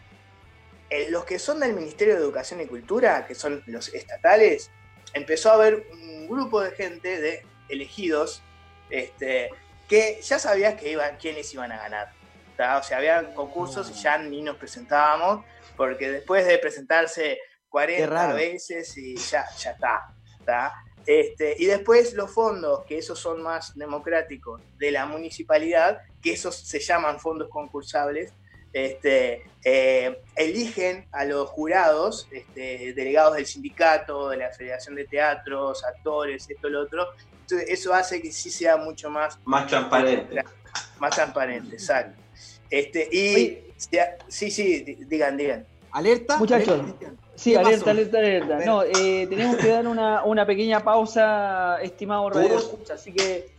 [1.09, 4.69] los que son del Ministerio de Educación y Cultura, que son los estatales,
[5.13, 8.43] empezó a haber un grupo de gente, de elegidos,
[8.89, 9.49] este,
[9.87, 12.11] que ya sabías que iban, quiénes iban a ganar.
[12.57, 12.77] ¿tá?
[12.77, 15.45] O sea, había concursos y ya ni nos presentábamos,
[15.77, 17.39] porque después de presentarse
[17.69, 20.13] 40 veces y ya, ya está.
[20.45, 20.73] ¿tá?
[21.05, 26.55] Este, y después los fondos, que esos son más democráticos, de la municipalidad, que esos
[26.55, 28.33] se llaman fondos concursables,
[28.73, 35.83] este, eh, eligen a los jurados, este, delegados del sindicato, de la Federación de Teatros,
[35.83, 37.07] actores, esto, lo otro.
[37.41, 39.37] Entonces, eso hace que sí sea mucho más...
[39.43, 40.43] Más transparente.
[40.99, 42.21] Más transparente, exacto.
[42.69, 43.67] Este, y...
[44.27, 45.65] Sí, sí, digan, digan.
[45.91, 46.37] ¿Alerta?
[46.37, 46.81] Muchachos.
[47.41, 52.59] Sí, alerta, alerta, alerta, No, eh, tenemos que dar una, una pequeña pausa, estimado Radio
[52.59, 53.49] Escucha, así que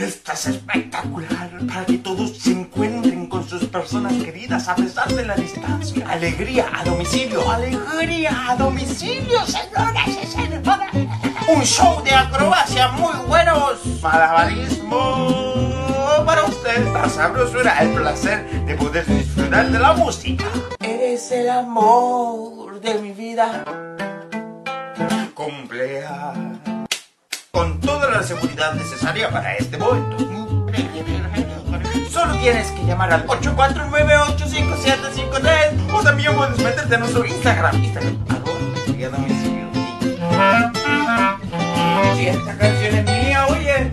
[0.00, 5.34] Estás espectacular para que todos se encuentren con sus personas queridas a pesar de la
[5.34, 6.08] distancia.
[6.08, 10.66] Alegría a domicilio, alegría a domicilio, señoras y señores.
[11.54, 13.84] Un show de acrobacia muy buenos.
[14.02, 15.60] Malabarismo
[16.24, 20.46] para usted la sabrosura, el placer de poder disfrutar de la música.
[20.80, 23.64] Eres el amor de mi vida.
[25.34, 26.59] Cumpleaños.
[27.52, 30.16] Con toda la seguridad necesaria para este momento.
[32.08, 37.74] Solo tienes que llamar al 849-85753 o también puedes meterte en nuestro Instagram.
[37.82, 38.16] Instagram,
[42.16, 43.90] Si esta canción es mía, oye.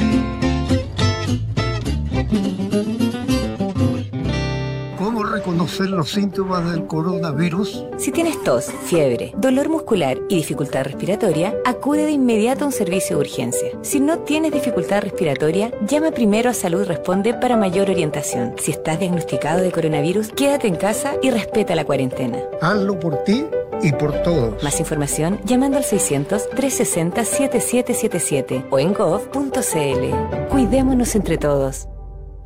[5.37, 7.85] ¿Cómo reconocer los síntomas del coronavirus?
[7.97, 13.17] Si tienes tos, fiebre, dolor muscular y dificultad respiratoria, acude de inmediato a un servicio
[13.17, 13.69] de urgencia.
[13.83, 18.55] Si no tienes dificultad respiratoria, llama primero a Salud Responde para mayor orientación.
[18.57, 22.39] Si estás diagnosticado de coronavirus, quédate en casa y respeta la cuarentena.
[22.61, 23.45] Hazlo por ti
[23.83, 24.63] y por todos.
[24.63, 30.49] Más información llamando al 600-360-7777 o en gov.cl.
[30.49, 31.87] Cuidémonos entre todos.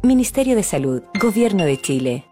[0.04, 2.26] Ministerio de Salud, Gobierno de Chile.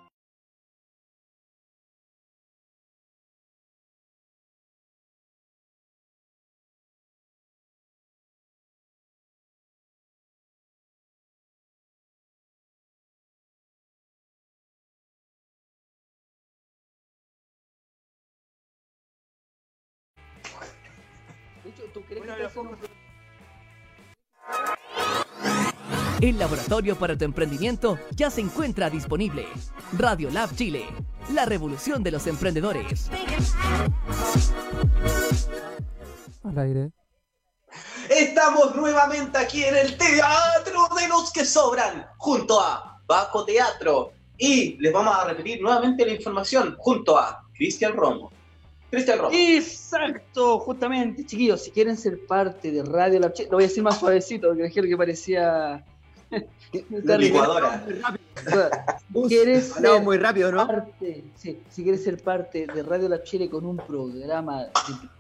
[26.21, 29.47] El laboratorio para tu emprendimiento ya se encuentra disponible.
[29.97, 30.85] Radio Lab Chile,
[31.33, 33.09] la revolución de los emprendedores.
[36.43, 36.91] Al aire.
[38.09, 44.11] Estamos nuevamente aquí en el Teatro de los que Sobran, junto a Baco Teatro.
[44.37, 48.31] Y les vamos a repetir nuevamente la información, junto a Cristian Romo.
[48.89, 49.19] Cristian.
[49.31, 53.83] Exacto, justamente, chiquillos, si quieren ser parte de Radio Lab Chile, lo voy a decir
[53.83, 55.83] más suavecito, porque dijeron que parecía.
[57.03, 57.83] La licuadora.
[57.85, 57.93] Si
[59.27, 60.67] quieres No, ser muy rápido, ¿no?
[60.67, 64.67] parte, sí, si quieres ser parte de Radio Lab Chile con un programa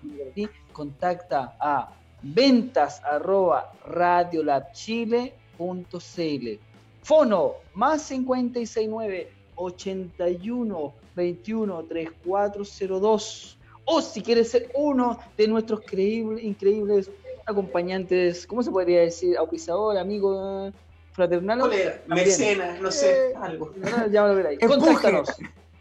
[0.03, 1.89] de ti, contacta a
[2.21, 6.59] ventas arroba radiolabchile.cl.
[7.01, 13.57] Fono más 569 81 21 3402.
[13.91, 17.09] O si quieres ser uno de nuestros creíble- increíbles
[17.47, 19.35] acompañantes, ¿cómo se podría decir?
[19.35, 20.71] Auspiciador, amigo,
[21.13, 21.59] fraternal.
[21.61, 23.73] Colega, mecenas, no sé, algo.
[23.75, 24.37] No, ya lo.
[24.37, 24.67] Empuje.
[24.67, 25.29] Contáctanos.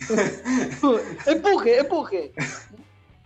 [1.26, 2.32] empuje, empuje.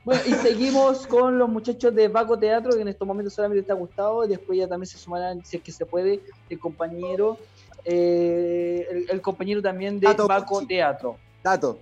[0.05, 3.75] Bueno, y seguimos con los muchachos de Baco Teatro, que en estos momentos solamente está
[3.75, 7.38] Gustavo, y después ya también se sumarán, si es que se puede, el compañero,
[7.85, 10.66] eh, el, el compañero también de Tato Baco.
[10.66, 11.79] Teatro, Tato.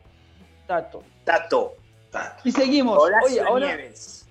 [0.67, 1.03] Tato.
[1.25, 1.80] Tato.
[2.44, 2.99] Y seguimos.
[2.99, 4.29] Horacio Oye, ahora, Nieves.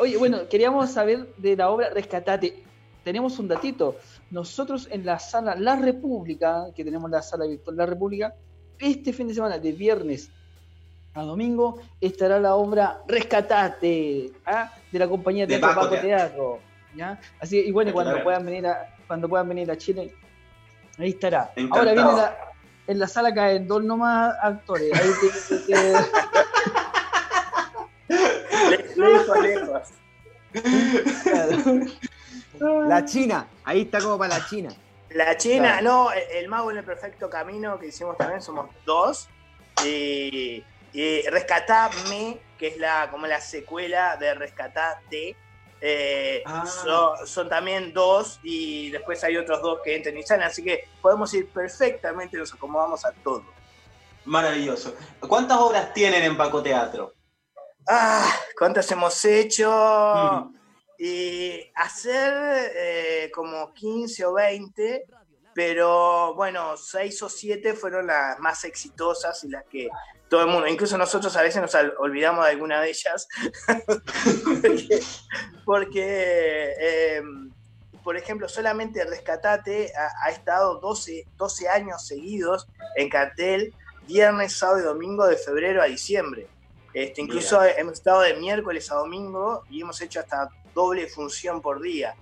[0.00, 2.62] Oye, bueno, queríamos saber de la obra Rescatate.
[3.04, 3.96] Tenemos un datito.
[4.30, 8.34] Nosotros en la sala La República, que tenemos la sala virtual La República,
[8.78, 10.30] este fin de semana, de viernes
[11.14, 14.72] a domingo, estará la obra Rescatate, ¿ah?
[14.90, 16.58] de la compañía De Teatro Paco Paco Teatro.
[16.96, 17.18] ¿ya?
[17.40, 20.12] Así que, y bueno, cuando puedan venir a, cuando puedan venir a Chile,
[20.98, 21.52] ahí estará.
[21.54, 21.88] Encantado.
[21.88, 22.36] Ahora viene la,
[22.88, 24.92] en la sala caen dos nomás actores.
[24.92, 25.92] Ahí te- te-
[28.96, 29.82] Lejos, lejos.
[32.60, 33.46] La China.
[33.64, 34.70] Ahí está como para la China.
[35.10, 35.84] La China, Claro.
[35.84, 39.28] no, el, mago en el perfecto camino que hicimos también somos dos.
[39.84, 45.36] Y, y Rescatame, que es la como la secuela de Rescatate,
[45.80, 46.64] eh, Ah.
[46.66, 50.88] son, son también dos y después hay otros dos que entran y salen, así que
[51.02, 53.44] podemos ir perfectamente, nos acomodamos a todo.
[54.24, 54.94] Maravilloso.
[55.20, 57.12] ¿Cuántas obras tienen en Baco Teatro?
[57.88, 59.70] Ah, ¿cuántas hemos hecho?
[59.70, 60.56] Mm.
[60.98, 65.06] Y hacer eh, como 15 o 20,
[65.54, 69.88] pero bueno, 6 o 7 fueron las más exitosas y las que
[70.28, 73.28] todo el mundo, incluso nosotros a veces nos olvidamos de alguna de ellas,
[73.86, 75.00] porque,
[75.64, 77.22] porque, eh,
[78.02, 83.72] por ejemplo, solamente Rescatate ha, ha estado 12, 12 años seguidos en cartel,
[84.08, 86.48] viernes, sábado y domingo de febrero a diciembre.
[86.96, 91.82] Este, incluso hemos estado de miércoles a domingo y hemos hecho hasta doble función por
[91.82, 92.14] día.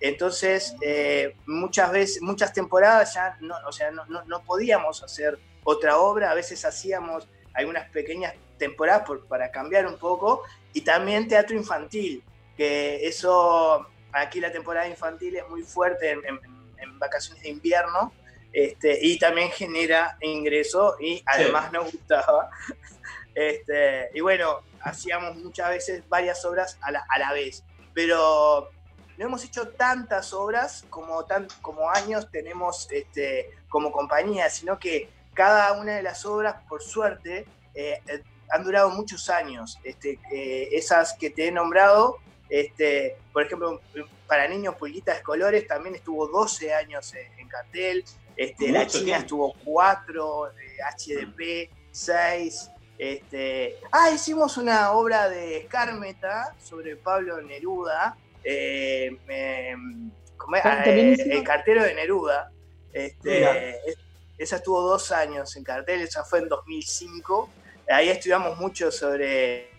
[0.00, 5.38] Entonces, eh, muchas veces, muchas temporadas ya no, o sea, no, no- no podíamos hacer
[5.64, 10.42] otra obra, a veces hacíamos algunas pequeñas temporadas por- para cambiar un poco,
[10.72, 12.24] y también teatro infantil,
[12.56, 16.40] que eso, aquí la temporada infantil es muy fuerte en, en-
[16.78, 18.14] en vacaciones de invierno,
[18.50, 22.48] este, y también genera ingreso, y además nos gustaba.
[23.34, 27.64] Este, y bueno, hacíamos muchas veces varias obras a la, a la vez,
[27.94, 28.70] pero
[29.18, 35.08] no hemos hecho tantas obras como, tan, como años tenemos este, como compañía, sino que
[35.34, 39.78] cada una de las obras, por suerte, eh, eh, han durado muchos años.
[39.82, 43.80] Este, eh, esas que te he nombrado, este, por ejemplo,
[44.26, 48.04] para niños Pulguitas de Colores también estuvo 12 años en, en cartel,
[48.36, 49.20] este, La China tiempo.
[49.20, 50.52] estuvo 4,
[50.98, 52.70] HDP 6.
[52.98, 59.10] Este, ah, hicimos una obra de Escármeta sobre Pablo Neruda, eh,
[60.36, 60.64] ¿cómo es?
[60.64, 61.38] Ah, ¿También eh, hicieron?
[61.38, 62.50] el cartero de Neruda.
[62.92, 63.98] Este, es-
[64.38, 67.48] esa estuvo dos años en cartel, esa fue en 2005.
[67.88, 69.70] Ahí estudiamos mucho sobre,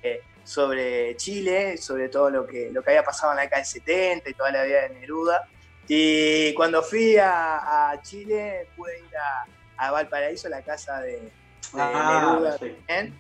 [0.44, 4.30] sobre Chile, sobre todo lo que, lo que había pasado en la década del 70
[4.30, 5.48] y toda la vida de Neruda.
[5.88, 9.46] Y cuando fui a, a Chile, pude ir a,
[9.78, 11.30] a Valparaíso, la casa de
[11.74, 12.84] Ah, Neruda perfecto.
[12.88, 13.18] también.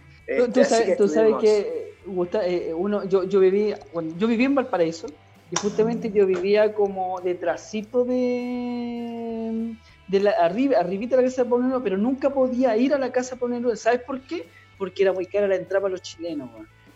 [0.53, 4.27] Tú, sabes, tú sabes estuvimos- que eh, Gusta- eh, uno, yo, yo viví, bueno, yo
[4.27, 5.07] viví en Valparaíso
[5.51, 9.75] y justamente yo vivía como detrásito de,
[10.07, 12.97] de la arriba, arribita de la casa de Pablo Neruda, pero nunca podía ir a
[12.99, 13.75] la casa de Pablo Neruda.
[13.75, 14.49] ¿Sabes por qué?
[14.77, 16.49] Porque era muy cara la entrada para los chilenos.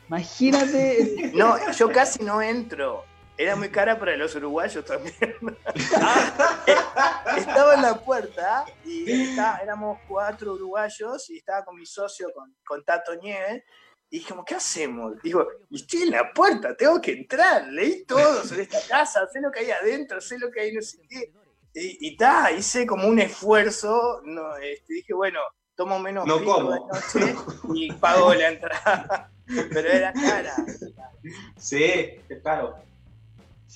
[0.08, 1.16] Imagínate.
[1.34, 3.04] No, yo casi no entro.
[3.38, 5.16] Era muy cara para los uruguayos también.
[7.38, 12.56] Estaba en la puerta y está- éramos cuatro uruguayos y estaba con mi socio, con,
[12.66, 13.64] con Tato Nieves.
[14.10, 15.22] Y dijimos, ¿qué hacemos?
[15.22, 19.52] Digo, estoy en la puerta, tengo que entrar, leí todo sobre esta casa, sé lo
[19.52, 21.32] que hay adentro, sé lo que hay no sé qué.
[21.74, 25.42] Y, y ta, hice como un esfuerzo, no, este, dije, bueno,
[25.76, 26.72] tomo menos No como.
[26.72, 27.36] de noche
[27.76, 29.30] y pago la entrada.
[29.46, 30.56] Pero era cara.
[31.58, 31.84] Sí,
[32.30, 32.78] es caro.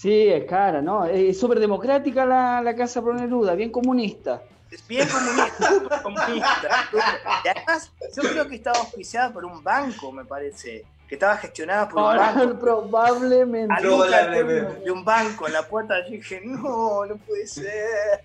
[0.01, 1.05] Sí, es cara, ¿no?
[1.05, 4.41] Es súper democrática la, la Casa Proneruda, bien comunista.
[4.71, 6.89] Es bien comunista, comunista.
[7.45, 10.83] Y además, yo creo que estaba auspiciada por un banco, me parece.
[11.07, 12.59] Que estaba gestionada por un banco.
[12.59, 13.75] probablemente.
[14.83, 18.23] De un banco en la puerta, yo dije, no, no puede ser.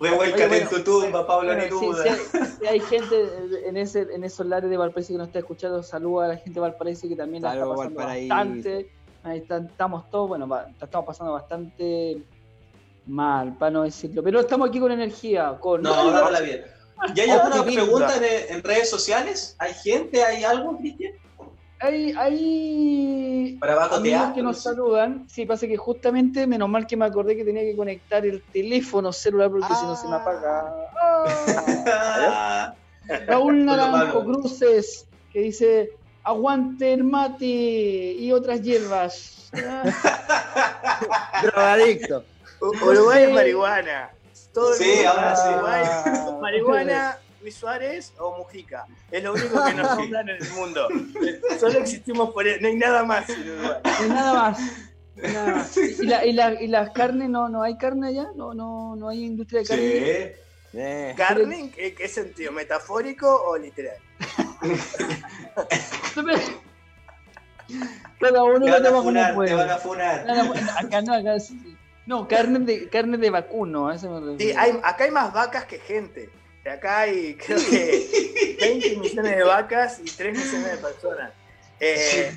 [0.00, 2.04] Revuélcate en tu tumba, Pablo Neruda.
[2.04, 3.16] sí hay, gente
[3.66, 5.82] en, ese, en esos lares de Valparaíso que nos está escuchando.
[5.82, 8.34] Saludos a la gente de Valparaíso que también la está pasando Valparaíso.
[8.34, 8.95] bastante.
[9.26, 10.48] Ahí está- estamos todos, bueno,
[10.80, 12.22] estamos pasando bastante
[13.06, 14.22] mal, para no decirlo.
[14.22, 15.82] Pero estamos aquí con energía, con.
[15.82, 16.62] No, dámosla bien.
[17.14, 19.54] ¿Y hay alguna pregunta en, en redes sociales?
[19.58, 20.22] ¿Hay gente?
[20.24, 21.12] ¿Hay algo, Cristian?
[21.78, 24.62] Hay, hay Para Baco amigos Teatro, que nos sí.
[24.62, 25.26] saludan.
[25.28, 29.12] Sí, pasa que justamente, menos mal que me acordé que tenía que conectar el teléfono
[29.12, 30.72] celular porque si no se me apaga.
[31.88, 32.74] Ah.
[33.26, 35.92] Raúl Naranjo Cruces, que dice,
[36.26, 39.48] aguante el mate y otras hierbas.
[41.42, 42.24] Drogadicto.
[42.60, 44.10] Uruguay es marihuana.
[44.52, 45.48] Todo el Sí, mundo ahora sí.
[45.48, 45.84] Uruguay,
[46.40, 48.86] marihuana, Luis Suárez o Mujica.
[49.10, 50.88] Es lo único que nos nombran en el mundo.
[51.60, 53.80] Solo existimos por eso, no hay nada más en Uruguay.
[53.84, 54.58] No hay nada más.
[55.16, 55.74] Nada más.
[55.78, 57.30] ¿Y, la, y, la, ¿Y las carnes?
[57.30, 58.26] ¿No, ¿No hay carne allá?
[58.36, 60.34] ¿No, no, no hay industria de carne?
[60.74, 61.14] Eh.
[61.16, 61.58] ¿Carne?
[61.58, 62.52] ¿En qué, qué sentido?
[62.52, 63.96] ¿Metafórico o literal?
[68.20, 69.48] Cada uno Te van a como funar, puede.
[69.48, 70.24] te van a funar.
[70.26, 71.76] No, no, acá no, acá sí.
[72.06, 74.52] No, carne de, carne de vacuno, a eso me refiero.
[74.52, 76.30] Sí, hay, acá hay más vacas que gente.
[76.64, 81.32] Acá hay, creo que, 20 millones de vacas y 3 millones de personas.
[81.78, 82.32] Eh,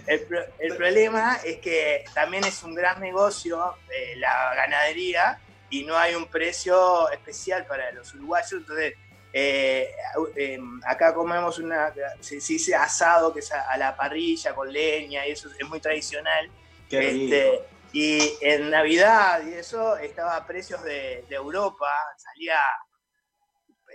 [0.60, 6.16] el problema es que también es un gran negocio eh, la ganadería y no hay
[6.16, 8.52] un precio especial para los uruguayos.
[8.54, 8.96] Entonces,
[9.34, 9.92] eh,
[10.36, 14.72] eh, acá comemos una, se, se dice asado, que es a, a la parrilla con
[14.72, 16.50] leña y eso es muy tradicional.
[16.90, 17.36] Qué rico.
[17.36, 22.60] Este, y en Navidad y eso estaba a precios de, de Europa, salía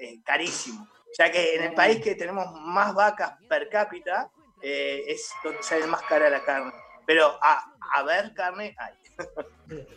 [0.00, 0.88] eh, carísimo.
[1.16, 4.30] Ya que en el país que tenemos más vacas per cápita,
[4.60, 6.72] eh, es donde sale más cara la carne.
[7.06, 8.94] Pero a, a ver carne hay.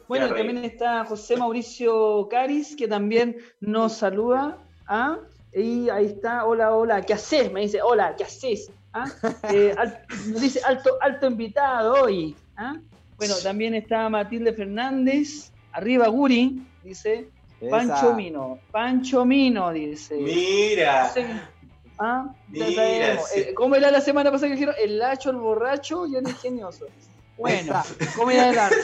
[0.08, 4.60] Bueno, también está José Mauricio Caris, que también nos saluda.
[4.88, 5.18] ¿Ah?
[5.54, 7.52] Y ahí está, hola, hola, ¿qué haces?
[7.52, 8.70] Me dice, hola, ¿qué haces?
[8.94, 9.06] ¿Ah?
[9.54, 12.36] Eh, al- nos dice, alto, alto invitado hoy.
[12.58, 12.76] ¿ah?
[13.18, 17.30] Bueno, también está Matilde Fernández, arriba Guri, dice,
[17.60, 17.72] Esa.
[17.72, 20.16] Pancho Mino, Pancho Mino, dice.
[20.16, 21.10] Mira.
[21.10, 21.22] Sí.
[22.00, 22.26] ¿Ah?
[22.48, 23.40] Mira, sí.
[23.40, 24.76] Eh, ¿Cómo era la semana pasada que dijeron?
[24.80, 26.86] El lacho, el borracho y el ingenioso.
[27.38, 27.74] Bueno,
[28.16, 28.78] comedia del arte.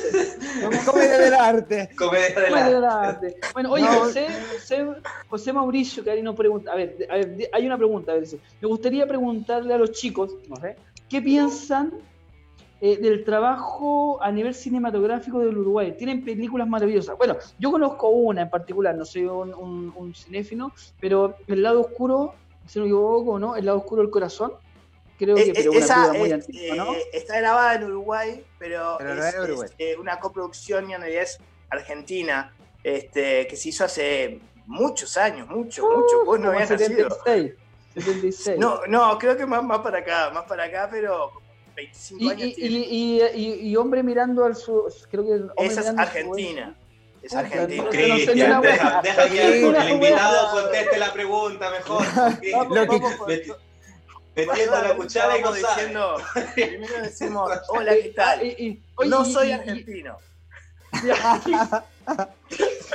[0.86, 1.90] Comedia del arte.
[1.98, 3.28] Comedia del Comedia del arte.
[3.28, 3.40] arte.
[3.54, 3.92] Bueno, oye, No.
[4.02, 4.86] José, José,
[5.28, 8.26] José Mauricio, que ahí nos pregunta, a ver, a ver, hay una pregunta, a ver,
[8.62, 10.76] me gustaría preguntarle a los chicos, no sé,
[11.10, 11.94] ¿qué piensan
[12.80, 15.96] eh, del trabajo a nivel cinematográfico del Uruguay?
[15.98, 17.18] Tienen películas maravillosas.
[17.18, 21.82] Bueno, yo conozco una en particular, no soy un, un, un cinéfilo, pero El lado
[21.82, 22.36] oscuro,
[22.68, 23.56] si no me equivoco, ¿no?
[23.56, 24.54] El lado oscuro del corazón.
[25.24, 26.94] Creo que Eh, pero eh, una esa película muy es, antigua, ¿no?
[26.96, 29.70] eh, está grabada en Uruguay, pero, Pero no es, Uruguay.
[29.78, 32.54] eh, una coproducción y en realidad es argentina,
[32.84, 36.26] este, que se hizo hace muchos años, mucho, mucho.
[36.26, 37.10] Vos no Uh, habías nacido.
[37.10, 37.54] 76.
[37.96, 38.60] 76.
[38.60, 41.44] No, no, creo que más, más para acá, más para acá, pero como
[41.76, 42.70] 25 Y, años y, tiene.
[42.78, 46.76] y, y, y- y hombre mirando al sur, creo que hombre Esa es Argentina.
[47.22, 47.90] Es Ah, Argentina.
[47.90, 52.06] Cristian, deja, que el invitado conteste la pregunta mejor.
[52.16, 53.30] Vamos, Lo que- vamos por-
[54.36, 56.18] Metiendo la cuchara y no diciendo,
[56.56, 58.40] primero decimos, hola, ¿qué tal?
[58.40, 60.18] Ah, y- y- oye, no y- soy y- argentino,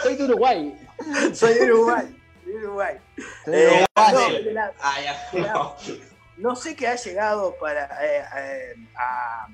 [0.02, 0.74] soy de Uruguay.
[1.32, 2.16] soy de Uruguay.
[2.44, 2.96] de Uruguay.
[3.46, 4.28] Eh, uruguayo.
[4.28, 4.72] no, de la-
[5.02, 5.28] ya.
[5.54, 5.76] No.
[6.36, 9.46] no sé qué ha llegado para, eh, eh, a,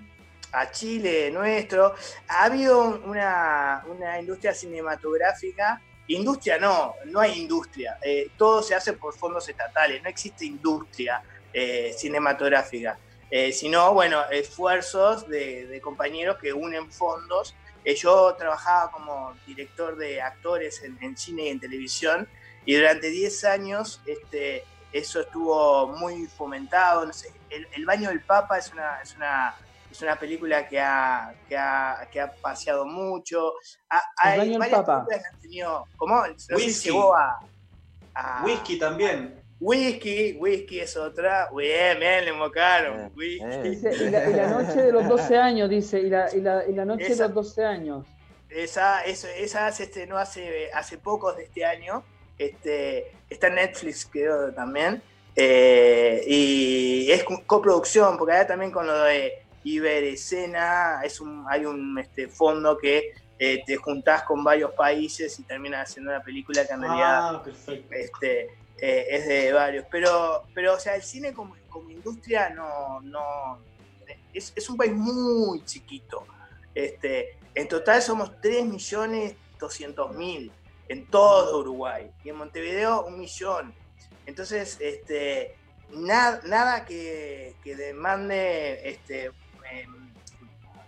[0.53, 1.95] a Chile nuestro.
[2.29, 5.81] Ha habido una, una industria cinematográfica.
[6.07, 7.99] Industria no, no hay industria.
[8.03, 10.03] Eh, todo se hace por fondos estatales.
[10.03, 11.23] No existe industria
[11.55, 12.99] eh, cinematográfica.
[13.31, 17.55] Eh, sino, bueno, esfuerzos de, de compañeros que unen fondos.
[17.85, 22.29] Eh, yo trabajaba como director de actores en, en cine y en televisión
[22.67, 27.05] y durante 10 años este, eso estuvo muy fomentado.
[27.07, 29.55] No sé, el, El Baño del Papa es una, es una,
[29.91, 33.53] es una película que ha, que ha, que ha paseado mucho.
[33.91, 34.95] Ha- El hay Baño del varias Papa.
[35.05, 36.27] películas que han tenido, ¿cómo?
[36.27, 36.89] No sé si Whisky.
[36.91, 37.39] llegó a,
[38.15, 39.44] a- Whisky también.
[39.61, 41.49] Whisky, whisky es otra.
[41.57, 43.13] Bien, bien, le invocaron.
[43.17, 43.69] Whisky.
[43.71, 46.65] Dice, y, la, y la noche de los 12 años, dice, y la, y la,
[46.69, 48.07] y la noche Esa- de los 12 años.
[48.51, 52.05] Esa, eso- esa se estrenó hace, hace pocos de este año.
[52.39, 55.03] Este, está en Netflix, creo también.
[55.37, 59.33] Eh, y es co- coproducción, porque ahora también con lo de
[59.65, 65.43] Iberescena es un, hay un este, fondo que eh, te juntás con varios países y
[65.45, 67.93] terminas haciendo una película que en realidad Ah, perfecto.
[67.95, 68.51] este,
[68.87, 69.87] eh, es de varios.
[69.91, 71.57] Pero, pero, o sea, el cine como,
[71.89, 73.59] industria no, no
[74.35, 76.27] es, un país muy chiquito.
[76.75, 80.51] Este, en total somos 3.200.000
[80.89, 82.11] en todo Uruguay.
[82.23, 83.73] Y en Montevideo un millón.
[84.27, 85.57] Entonces, este,
[85.91, 89.31] nada, nada que, que demande este,
[89.71, 90.13] em,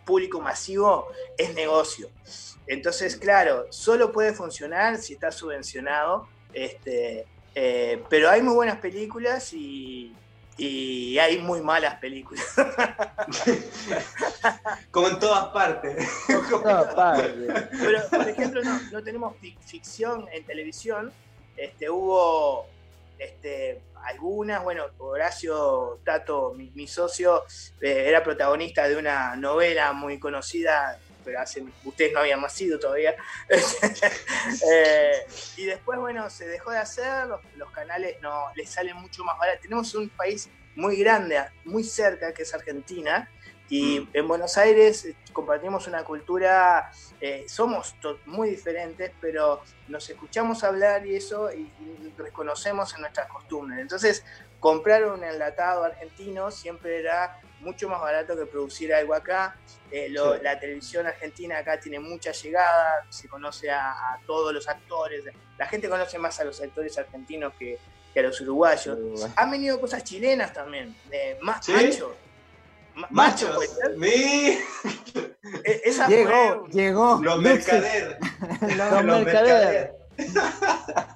[0.05, 2.11] público masivo es negocio.
[2.67, 6.29] Entonces, claro, solo puede funcionar si está subvencionado.
[6.53, 7.27] Este,
[7.59, 10.13] eh, pero hay muy buenas películas y,
[10.59, 12.45] y hay muy malas películas.
[14.91, 16.09] Como en todas partes.
[17.71, 21.13] Pero, por ejemplo, no, no tenemos fic- ficción en televisión.
[21.57, 22.67] Este, hubo
[23.19, 27.45] este, algunas, bueno, Horacio Tato, mi, mi socio,
[27.81, 33.15] eh, era protagonista de una novela muy conocida, pero hace, ustedes no habían nacido todavía.
[34.73, 39.25] Eh, y después, bueno, se dejó de hacer, los, los canales no les salen mucho
[39.25, 39.63] más baratos.
[39.63, 43.29] Tenemos un país muy grande, muy cerca, que es Argentina,
[43.69, 50.63] y en Buenos Aires eh, compartimos una cultura, eh, somos muy diferentes, pero nos escuchamos
[50.63, 53.81] hablar y eso, y, y reconocemos en nuestras costumbres.
[53.81, 54.25] Entonces,
[54.61, 59.57] comprar un enlatado argentino siempre era mucho más barato que producir algo acá.
[59.91, 60.41] Eh, lo- Sí.
[60.43, 65.25] La televisión argentina acá tiene mucha llegada, se conoce a, a todos los actores,
[65.59, 67.79] la gente conoce más a los actores argentinos que,
[68.13, 68.99] que a los uruguayos.
[69.37, 71.73] Han venido cosas chilenas también, de ma- ¿Sí?
[71.73, 72.17] macho.
[72.95, 74.07] Ma- macho, Machos.
[75.65, 77.21] E- Esa Llegó, fue- llegó.
[77.23, 78.19] Los mercader.
[78.77, 79.93] Los mercader.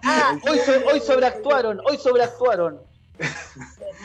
[0.04, 2.80] Ah, hoy, so- hoy sobreactuaron, hoy sobreactuaron.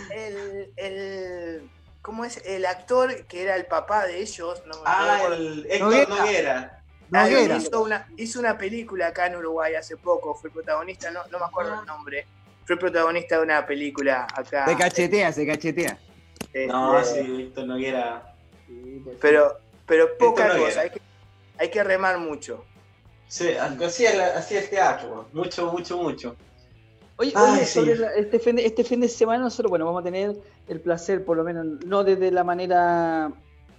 [0.10, 1.70] el, el-
[2.06, 2.40] ¿cómo es?
[2.46, 6.16] El actor que era el papá de ellos, no, Ah, el Héctor Noguera.
[6.16, 6.80] Noguera.
[7.12, 7.58] Ah, Noguera.
[7.58, 11.46] hizo, una, hizo una película acá en Uruguay hace poco, fue protagonista, no, no me
[11.46, 12.28] acuerdo el nombre,
[12.64, 14.68] fue protagonista de una película acá.
[14.68, 15.98] Se cachetea, se cachetea.
[16.40, 18.36] este, No, sí, Héctor Noguera.
[19.20, 20.66] Pero, pero poca Noguera.
[20.68, 21.02] cosa, hay que,
[21.58, 22.64] hay que remar mucho.
[23.28, 25.28] Sí, así es, así es el teatro.
[25.34, 26.36] Mucho, mucho, mucho.
[27.18, 27.80] Oye, Ay, oye, sí.
[27.80, 30.36] sobre la- este, fin de, este fin de semana nosotros, bueno, vamos a tener
[30.68, 33.32] el placer, por lo menos, no desde la manera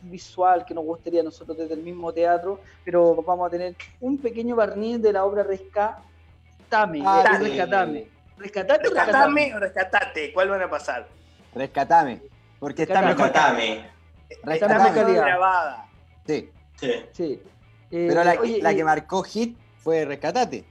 [0.02, 4.18] visual que nos gustaría a nosotros desde el mismo teatro, pero vamos a tener un
[4.18, 7.38] pequeño barniz de la obra Rescatame, Ah, eh.
[7.38, 8.08] Rescatame.
[8.38, 11.06] Rescatame o Rescatame o rescatate, ¿cuál van a pasar?
[11.54, 12.22] Rescatame.
[12.58, 13.14] Porque está Rescatame.
[13.14, 13.32] mejor.
[13.34, 13.90] Rescatame.
[14.28, 14.82] Está Rescatame.
[14.90, 15.22] mejor calidad.
[15.24, 15.86] grabada.
[16.26, 16.50] Sí.
[16.80, 16.92] Sí.
[17.12, 17.42] Sí.
[17.90, 20.64] Eh, Pero la, oye, la y- que marcó hit fue Rescatate.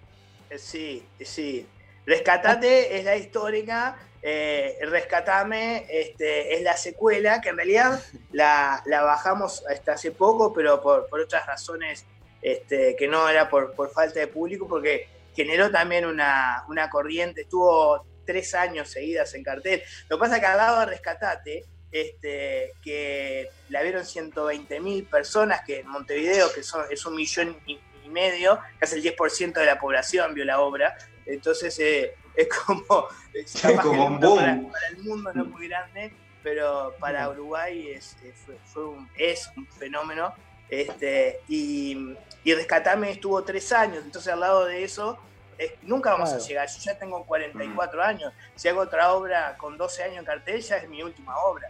[0.49, 1.65] Eh, Sí, sí.
[2.05, 3.97] Rescatate es la histórica,
[4.27, 8.01] eh, Rescatame este, es la secuela, que en realidad
[8.31, 12.05] la, bajamos hasta hace poco, pero por, otras razones
[12.41, 18.03] este, que no era por, falta de público, porque generó también una, una corriente, estuvo
[18.25, 19.83] tres años seguidas en cartel.
[20.09, 25.61] Lo que pasa que al lado de Rescatate, este, que la vieron 120 mil personas,
[25.65, 29.65] que en Montevideo, que son, es un millón y, y medio, casi el 10% de
[29.65, 34.37] la población vio la obra, entonces eh, es como, es capaz como un boom.
[34.37, 36.13] Para, para el mundo no es muy grande,
[36.43, 40.33] pero para Uruguay es, es- fue, fue un, es un fenómeno.
[40.69, 45.17] Este, y, y Rescatame estuvo tres años, entonces al lado de eso,
[45.57, 46.43] eh, nunca vamos Claro.
[46.43, 46.67] a llegar.
[46.67, 48.33] Yo ya tengo 44 años.
[48.55, 51.69] Si hago otra obra con 12 años en cartel, ya es mi última obra.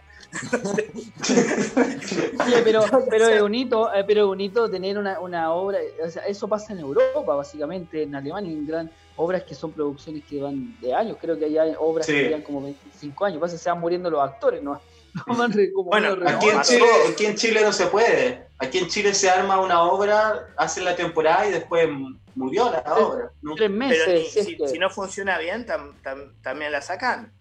[2.46, 6.22] Oye, pero, pero es bonito, eh, pero es bonito tener una, una obra, o sea,
[6.26, 10.78] eso pasa en Europa, básicamente, en Alemania, en gran obras que son producciones que van
[10.80, 12.12] de años, creo que hay obras Sí.
[12.12, 14.80] que llevan como 25 años, pasa que se van muriendo los actores, ¿no?
[15.26, 16.60] No van re- como Bueno, Aquí en.
[16.60, 18.48] Chile, aquí en Chile no se puede.
[18.58, 21.88] Aquí en Chile se arma una obra, hacen la temporada y después
[22.34, 23.30] murió la obra.
[23.40, 23.54] ¿no?
[23.54, 24.02] tres meses,
[24.34, 27.32] Pero ni- si no funciona bien, tam- tam- también la sacan.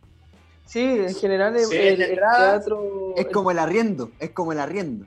[0.66, 3.14] Sí, en general Sí, el- el teatro...
[3.16, 5.06] Es como el arriendo, es como el arriendo.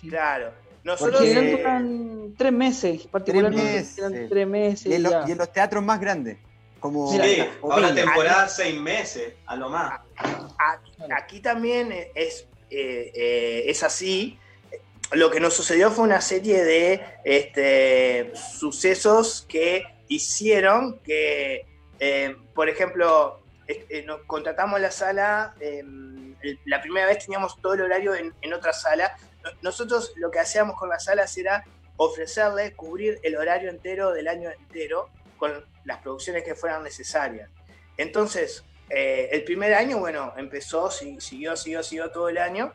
[0.00, 0.46] Claro.
[0.48, 0.52] En
[0.84, 1.20] Nosotros.
[1.20, 3.96] general eh, duran tres meses, particularmente meses.
[3.96, 4.86] duran tres meses.
[4.86, 5.24] Y en, los- ya.
[5.26, 6.38] y en los teatros más grandes.
[6.78, 7.18] Como Sí,
[7.62, 10.00] ahora temporada seis meses, a lo más.
[10.16, 14.38] Aquí, aquí también es, eh, eh, es así.
[15.12, 21.64] Lo que nos sucedió fue una serie de este, sucesos que hicieron que,
[21.98, 25.82] eh, por ejemplo, eh, nos contratamos la sala, eh,
[26.64, 29.16] la primera vez teníamos todo el horario en, en otra sala.
[29.42, 31.64] No- Nosotros lo que hacíamos con las salas era
[31.96, 35.08] ofrecerle cubrir el horario entero del año entero
[35.38, 37.50] con las producciones que fueran necesarias.
[37.96, 42.72] Entonces, eh, el primer año, bueno, empezó, si- siguió, siguió, siguió todo el año.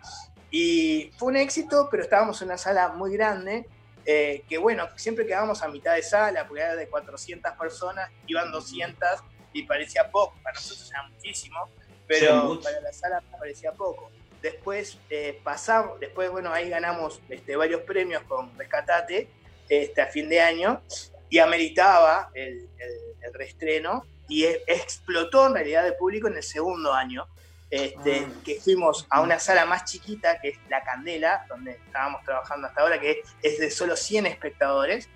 [0.50, 3.66] Y fue un éxito, pero estábamos en una sala muy grande,
[4.06, 8.52] eh, que bueno, siempre quedábamos a mitad de sala, porque era de 400 personas, iban
[8.52, 9.22] 200
[9.54, 11.70] y parecía poco, para nosotros era muchísimo,
[12.08, 14.12] pero Sí, para la sala parecía poco.
[14.42, 19.30] Después eh, pasamos, después bueno, ahí ganamos este, varios premios con Rescatate
[19.70, 20.82] este, a fin de año
[21.30, 26.44] y ameritaba el, el- el reestreno y e- explotó en realidad de público en el
[26.44, 27.28] segundo año,
[27.70, 32.68] este, que fuimos a una sala más chiquita que es La Candela, donde estábamos trabajando
[32.68, 35.08] hasta ahora, que es de solo 100 espectadores,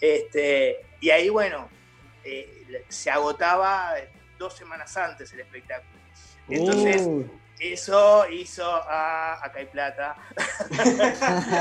[0.00, 1.68] este, y ahí bueno,
[2.24, 3.94] eh, se agotaba
[4.38, 6.00] dos semanas antes el espectáculo.
[6.48, 7.08] Entonces,
[7.60, 10.16] eso hizo a Acá hay Plata.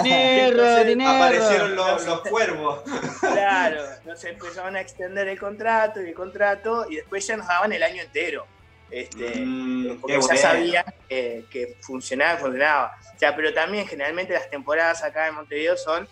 [0.01, 1.09] Dinero, Entonces, dinero.
[1.11, 2.83] Aparecieron los, los cuervos.
[3.19, 7.73] Claro, nos empezaron a extender el contrato y el contrato y después ya nos daban
[7.73, 8.47] el año entero.
[8.89, 12.97] Este, Mm, porque ya sabían que, que funcionaba, funcionaba.
[13.15, 16.07] O sea, pero también generalmente las temporadas acá en Montevideo son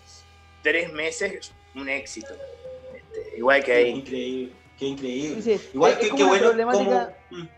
[0.62, 2.34] tres meses, un éxito.
[3.38, 3.90] Igual que Qué ahí.
[3.90, 5.42] increíble, qué increíble.
[5.42, 7.48] Sí, Igual es que como qué una bueno problemática- como- Mm.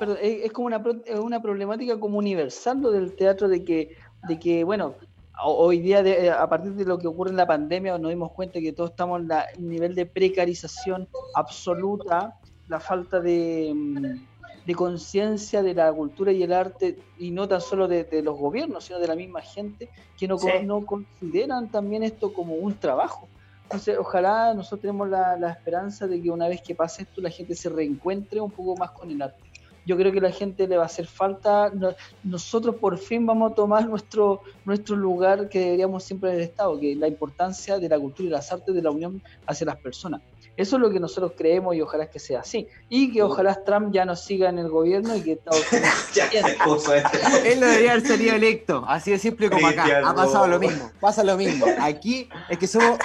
[0.00, 3.64] perdón, es, es como una, pro- es una problemática como universal lo del teatro de
[3.64, 3.96] que,
[4.28, 4.96] de que bueno,
[5.44, 8.32] ho- hoy día de- a partir de lo que ocurre en la pandemia nos dimos
[8.32, 12.34] cuenta que todos estamos en la- un nivel de precarización absoluta,
[12.66, 14.26] la falta de, mm,
[14.66, 18.36] de conciencia de la cultura y el arte, y no tan solo de, de los
[18.36, 20.48] gobiernos, sino de la misma gente, que no, Sí.
[20.64, 23.28] no consideran también esto como un trabajo.
[23.72, 27.30] Entonces, ojalá nosotros tenemos la, la esperanza de que una vez que pase esto, la
[27.30, 29.38] gente se reencuentre un poco más con el arte.
[29.84, 33.26] Yo creo que a la gente le va a hacer falta, no- nosotros por fin
[33.26, 37.08] vamos a tomar nuestro, nuestro lugar que deberíamos siempre en el Estado, que es la
[37.08, 40.20] importancia de la cultura y las artes de la unión hacia las personas.
[40.54, 42.68] Eso es lo que nosotros creemos y ojalá que sea así.
[42.90, 46.10] Y que ojalá Trump ya nos siga en el gobierno y que Estados Unidos...
[46.14, 47.52] Ya se puso este.
[47.52, 50.02] Él no debería haber salido electo, así de simple como acá.
[50.04, 50.52] Ha pasado no.
[50.52, 51.64] lo mismo, pasa lo mismo.
[51.80, 52.98] Aquí es que somos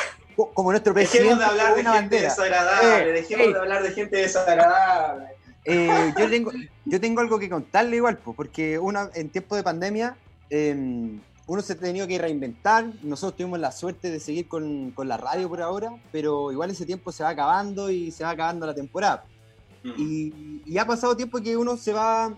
[0.53, 1.23] como nuestro presidente.
[1.35, 2.29] Dejemos de hablar de gente bandera.
[2.29, 5.25] desagradable, Eh, dejemos eh, de hablar de gente desagradable.
[5.65, 6.51] eh, yo, tengo,
[6.85, 10.15] yo tengo algo que contarle igual, po, porque una, en tiempo de pandemia
[10.49, 12.85] eh, uno se ha tenido que reinventar.
[13.03, 16.85] Nosotros tuvimos la suerte de seguir con, con la radio por ahora, pero igual ese
[16.85, 19.23] tiempo se va acabando y se va acabando la temporada.
[19.83, 22.33] Y, y ha pasado tiempo que uno se va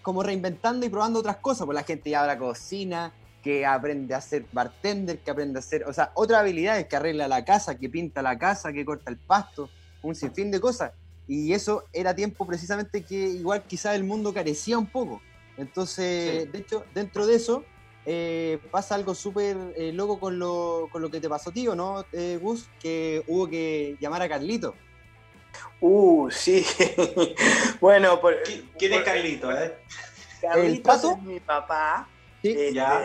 [0.00, 3.12] como reinventando y probando otras cosas, pues la gente ya ahora cocina,
[3.44, 7.28] que aprende a ser bartender, que aprende a hacer, o sea, otras habilidades, que arregla
[7.28, 9.68] la casa, que pinta la casa, que corta el pasto,
[10.00, 10.92] un sinfín de cosas.
[11.28, 15.20] Y eso era tiempo precisamente que igual quizás el mundo carecía un poco.
[15.58, 17.64] Entonces, de hecho, dentro de eso
[18.06, 22.06] eh, pasa algo súper eh, loco con lo, con lo que te pasó, tío, ¿no,
[22.12, 22.70] eh, Gus?
[22.80, 24.74] Que hubo que llamar a Carlito.
[25.80, 26.64] Uh, sí.
[27.80, 28.36] bueno, por,
[28.78, 29.76] ¿Quién es Carlito, eh?
[30.40, 31.12] Carlitos ¿El pato?
[31.12, 32.08] es mi papá.
[32.40, 33.02] Sí, Este, Ya.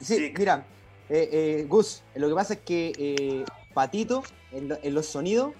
[0.00, 0.64] Sí, mira,
[1.08, 3.44] eh, eh, Gus, lo que pasa es que eh,
[3.74, 4.22] Patito,
[4.52, 5.52] en, lo- en los sonidos,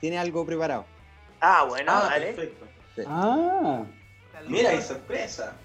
[0.00, 0.84] tiene algo preparado.
[1.40, 2.32] Ah, bueno, Ah, dale.
[2.32, 2.66] perfecto.
[3.06, 3.84] Ah,
[4.48, 5.56] Mira, hay sorpresa.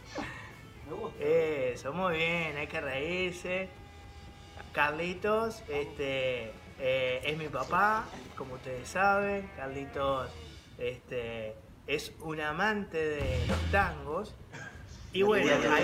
[1.20, 3.70] Eso, muy bien, hay que reírse.
[4.74, 8.06] Carlitos, este, eh, es mi papá,
[8.38, 9.50] como ustedes saben.
[9.56, 10.30] Carlitos,
[10.78, 11.56] este,
[11.88, 14.36] es un amante de los tangos.
[15.12, 15.84] Y bueno, hay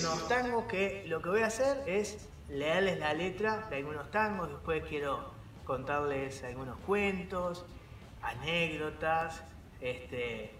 [0.00, 4.48] unos tangos que lo que voy a hacer es leerles la letra de algunos tangos.
[4.48, 5.30] Después quiero
[5.64, 7.66] contarles algunos cuentos,
[8.22, 9.42] anécdotas.
[9.80, 10.52] Este,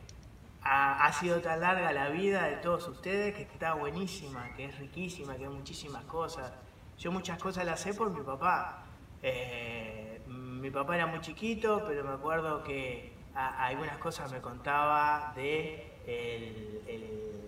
[0.62, 4.78] ha, ha sido tan larga la vida de todos ustedes que está buenísima, que es
[4.78, 6.52] riquísima, que hay muchísimas cosas.
[6.98, 8.84] Yo muchas cosas las sé por mi papá.
[9.22, 15.32] Eh, mi papá era muy chiquito, pero me acuerdo que a- algunas cosas me contaba
[15.34, 17.41] de el, el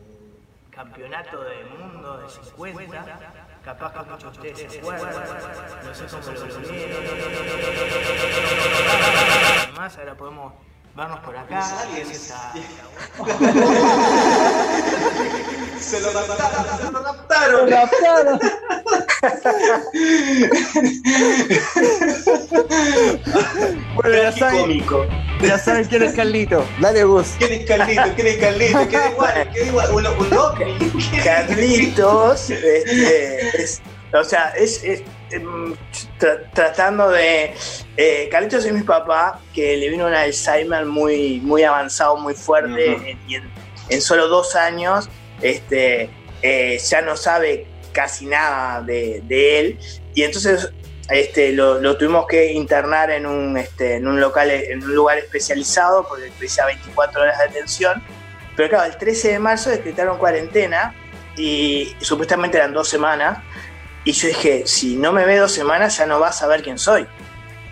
[0.74, 3.18] campeonato del mundo de 50.
[3.64, 5.14] Capaz que muchos de ustedes se acuerdan.
[5.84, 6.34] No sé cómo lo.
[9.62, 10.52] Además, ahora podemos
[10.94, 11.62] vernos por acá.
[15.78, 18.40] Se lo adaptaron, se lo raptaron.
[23.94, 25.06] Bueno, ya saben, cómico.
[25.42, 26.64] ya saben quién es Carlito.
[26.80, 27.28] Dale, Gus.
[27.38, 28.02] ¿Quién es Carlito?
[28.16, 28.88] ¿Quién es Carlito?
[28.88, 29.90] Queda igual, queda igual.
[29.94, 30.92] Un, un ovni.
[31.22, 33.80] Carlitos, este, es-
[34.12, 35.74] o sea, es, es, em,
[36.20, 37.54] tra- tratando de,
[37.96, 43.10] Eh, Carlitos es mi papá, que le vino un Alzheimer muy, muy avanzado, muy fuerte,
[43.10, 43.50] en- y en,
[43.88, 45.08] en solo dos años
[45.40, 46.10] este,
[46.42, 49.22] eh, ya no sabe casi nada de,
[49.58, 49.78] él,
[50.14, 50.70] y entonces
[51.08, 56.06] este, lo, tuvimos que internar en un, este, en, un local, en un lugar especializado,
[56.06, 58.02] porque precisa 24 horas de atención,
[58.56, 60.94] pero claro, el 13 de marzo decretaron cuarentena,
[61.36, 63.38] y supuestamente eran dos semanas,
[64.04, 66.78] y yo dije, si no me ve dos semanas ya no vas a saber quién
[66.78, 67.06] soy.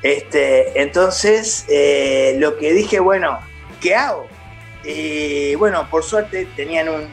[0.03, 3.39] Este, entonces, eh, lo que dije, bueno,
[3.81, 4.27] ¿qué hago?
[4.83, 7.09] Y bueno, por suerte tenían un,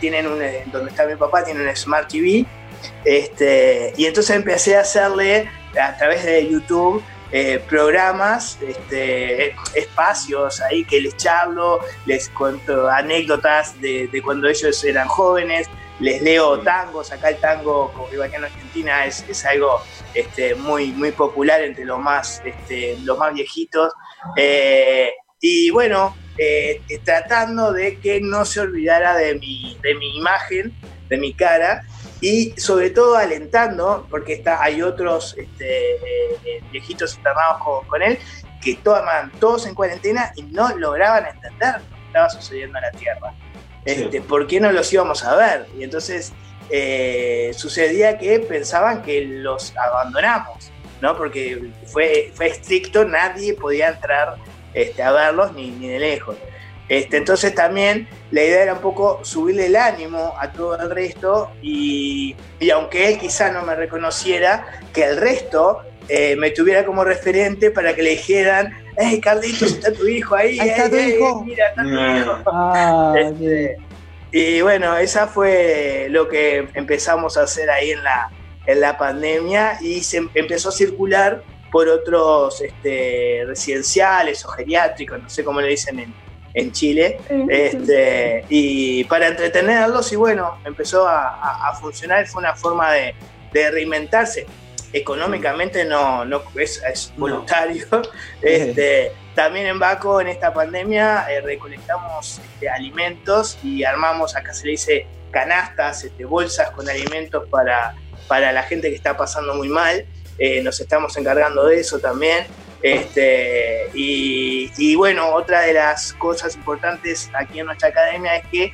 [0.00, 2.46] tienen un, eh, donde está mi papá, tienen un Smart TV,
[3.04, 10.84] este, y entonces empecé a hacerle a través de YouTube eh, programas, este, espacios ahí
[10.84, 15.68] que les charlo, les cuento anécdotas de, de cuando ellos eran jóvenes,
[15.98, 19.80] les leo tangos, acá el tango, como igual que en Argentina, es, es algo
[20.14, 23.92] este, muy, muy popular entre los más, este, los más viejitos.
[24.36, 30.74] Eh, y bueno, eh, tratando de que no se olvidara de mi, de mi imagen,
[31.08, 31.84] de mi cara,
[32.20, 38.18] y sobre todo alentando, porque está, hay otros este, eh, viejitos internados con, con él,
[38.62, 42.90] que toman todos en cuarentena y no lograban entender lo que estaba sucediendo en la
[42.92, 43.34] Tierra.
[43.84, 45.66] Este, ¿Por qué no los íbamos a ver?
[45.78, 46.32] Y entonces
[46.70, 51.16] eh, sucedía que pensaban que los abandonamos, ¿no?
[51.16, 54.36] Porque fue, fue estricto, nadie podía entrar
[54.76, 56.36] este, a verlos ni, ni de lejos.
[56.88, 61.50] Este, entonces también la idea era un poco subirle el ánimo a todo el resto
[61.60, 67.02] y, y aunque él quizá no me reconociera, que el resto eh, me tuviera como
[67.02, 70.96] referente para que le dijeran, hey Carlitos, está tu hijo ahí, Ahí está ey, tu
[70.96, 71.44] ey, hijo".
[71.44, 72.38] mira, está tu hijo.
[72.46, 73.76] Ah, Este,
[74.30, 78.30] y bueno, esa fue lo que empezamos a hacer ahí en la,
[78.66, 85.20] en la pandemia y se em- empezó a circular por otros este, residenciales o geriátricos,
[85.22, 86.14] no sé cómo le dicen en,
[86.54, 87.18] en Chile,
[87.50, 93.14] este, y para entretenerlos y bueno, empezó a, a- a funcionar, fue una forma de,
[93.52, 94.46] de reinventarse.
[94.92, 97.84] Económicamente no, no es, es voluntario.
[98.40, 104.64] Este, también en Baco, en esta pandemia, eh, recolectamos este, alimentos y armamos, acá se
[104.64, 107.94] le dice canastas, este, bolsas con alimentos para,
[108.28, 110.06] para la gente que está pasando muy mal.
[110.38, 112.46] Eh, nos estamos encargando de eso también.
[112.82, 118.72] Este, y, y bueno, otra de las cosas importantes aquí en nuestra academia es que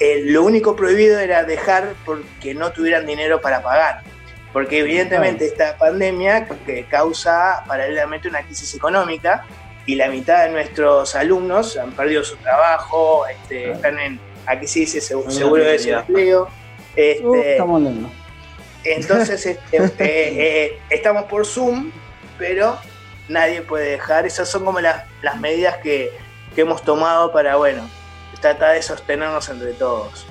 [0.00, 4.02] eh, lo único prohibido era dejar porque no tuvieran dinero para pagar.
[4.52, 9.44] Porque evidentemente esta pandemia que causa paralelamente una crisis económica
[9.84, 14.80] y la mitad de nuestros alumnos han perdido su trabajo, este, están en, aquí se
[14.80, 16.48] dice seguro de desempleo.
[16.94, 18.23] Este, Uh, estamos leyendo.
[18.84, 21.90] Entonces este, eh, eh, estamos por Zoom,
[22.38, 22.78] pero
[23.28, 24.26] nadie puede dejar.
[24.26, 26.12] Esas son como las, las medidas que,
[26.54, 27.88] que hemos tomado para, bueno,
[28.40, 30.26] tratar de sostenernos entre todos.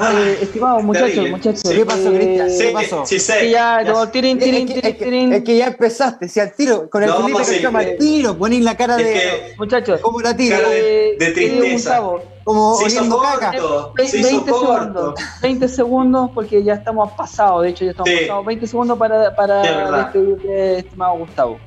[0.00, 1.62] Eh, estimados muchachos, muchachos.
[1.64, 2.48] Sí, ¿Qué pasó, Cristian?
[2.48, 3.06] eh, ¿Qué Sí, pasó?
[3.06, 3.38] sí sé.
[3.40, 4.06] que ya, Ya sé.
[4.08, 5.32] tirin, Es tirin, que, tirin, es que- tirin.
[5.32, 7.90] es que ya empezaste, si al tiro, con el No, Felipe sí, que llama eh,
[7.92, 9.12] al tiro, ponís la cara Es de.
[9.12, 11.72] que Muchachos, como la tiro, de- eh, de tristeza.
[12.00, 13.52] Gustavo, como se hizo caca.
[13.52, 13.92] corto.
[13.96, 14.66] ve- Se hizo 20 corto.
[14.80, 18.16] segundos, 20 segundos porque ya estamos pasados, de hecho ya estamos Sí.
[18.22, 21.58] pasados, 20 segundos para, para Sí, despedirte, estimado Gustavo.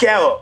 [0.00, 0.40] ¿Qué hago?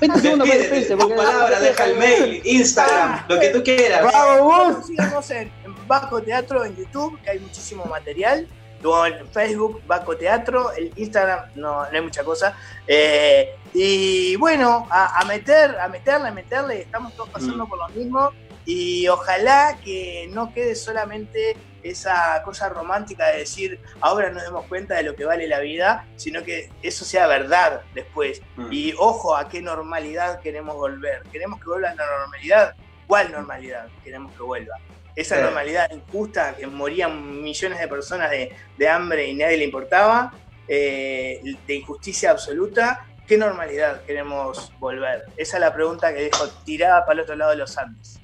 [0.00, 0.94] 20 segundos para Despídete, despedirse.
[0.94, 4.02] tus porque- palabras, deja el mail, Instagram, lo que tú quieras.
[4.02, 4.86] ¡Bravo, vos!
[4.86, 8.46] Síganos en, en Baco Teatro en YouTube, que hay muchísimo material.
[8.86, 10.70] O en Facebook, Baco Teatro.
[10.72, 12.54] El Instagram, no, no hay mucha cosa.
[12.86, 16.82] Eh, y bueno, a, a meter, a meterle, a meterle.
[16.82, 17.68] Estamos todos pasando Mm.
[17.70, 18.30] por lo mismo.
[18.66, 24.94] Y ojalá que no quede solamente esa cosa romántica de decir ahora nos demos cuenta
[24.96, 28.42] de lo que vale la vida, sino que eso sea verdad después.
[28.56, 28.72] Mm.
[28.72, 31.22] Y ojo a qué normalidad queremos volver.
[31.30, 32.74] ¿Queremos que vuelva a la normalidad?
[33.06, 34.74] ¿Cuál normalidad queremos que vuelva?
[35.14, 35.42] Esa Sí.
[35.42, 40.32] normalidad injusta que morían millones de personas de, de hambre y nadie le importaba,
[40.66, 45.26] eh, de injusticia absoluta, ¿qué normalidad queremos volver?
[45.36, 48.18] Esa es la pregunta que dejo tirada para el otro lado de los Andes.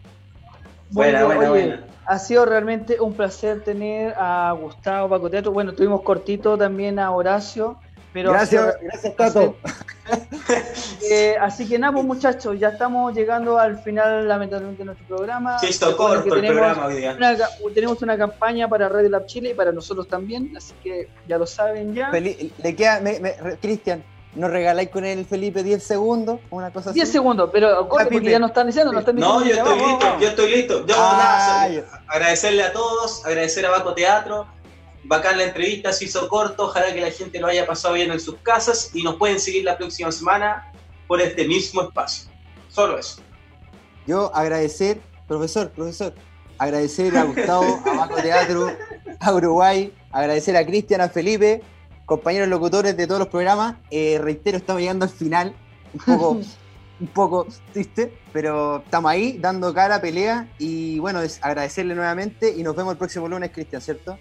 [0.88, 1.84] Buena, Bueno, buena, oye, buena.
[2.10, 5.52] Ha sido realmente un placer tener a Gustavo Paco Teatro.
[5.52, 7.76] Bueno, tuvimos cortito también a Horacio.
[8.12, 9.56] Pero ha sido- Gracias, gracias, Tato.
[11.08, 15.56] Eh, así que nada, pues muchachos, ya estamos llegando al final, lamentablemente, de nuestro programa.
[15.60, 17.14] Recuerden que corto el tenemos programa hoy día.
[17.16, 17.36] una
[17.74, 21.46] tenemos una campaña para Radio Lab Chile y para nosotros también, así que ya lo
[21.46, 22.10] saben ya.
[22.10, 24.02] Feli- le queda, me- me- re- Cristian,
[24.34, 26.40] ¿nos regaláis con el Felipe 10 segundos?
[26.50, 26.98] Una cosa así.
[26.98, 29.64] 10 segundos, pero corte porque ya nos están diciendo, nos están No, diciendo.
[29.64, 30.22] yo que estoy listo, vamos.
[30.22, 30.86] yo estoy listo.
[30.86, 31.84] Yo Ah, nada, ya.
[32.08, 34.46] agradecerle a todos, agradecer a Baco Teatro,
[35.04, 36.64] Bacán la entrevista, se hizo corto.
[36.66, 39.64] Ojalá que la gente lo haya pasado bien en sus casas y nos pueden seguir
[39.64, 40.70] la próxima semana
[41.08, 42.30] por este mismo espacio.
[42.68, 43.20] Solo eso.
[44.06, 46.14] Yo agradecer, profesor, profesor,
[46.58, 48.70] agradecer a Gustavo, a Baco Teatro,
[49.18, 51.62] a Uruguay, agradecer a Cristian, a Felipe,
[52.10, 53.76] compañeros locutores de todos los programas.
[53.88, 55.54] Eh, reitero, estamos llegando al final,
[55.94, 56.30] un poco,
[57.00, 62.64] un poco triste, pero estamos ahí dando cara, pelea y bueno, es agradecerle nuevamente y
[62.64, 64.18] nos vemos el próximo lunes, Cristian, ¿cierto?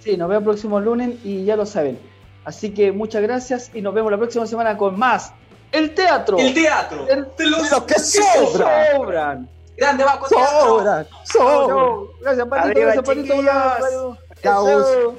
[0.00, 1.98] Sí, nos vemos el próximo lunes y ya lo saben.
[2.44, 5.32] Así que muchas gracias y nos vemos la próxima semana con más.
[5.72, 6.36] El teatro.
[6.38, 7.08] El teatro.
[7.08, 8.96] El- de los, de los que que sobran.
[8.96, 9.48] sobran.
[9.78, 10.28] Grande Teatro.
[10.28, 12.06] Sobran, sobran.
[12.20, 12.68] Gracias, Patito.
[12.68, 14.18] Arriba, Gracias, Patito.
[14.42, 14.62] Chao.
[14.62, 15.14] Chao.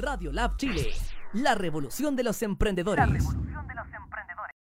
[0.00, 0.88] Radio Lab Chile,
[1.34, 3.24] la revolución de los emprendedores.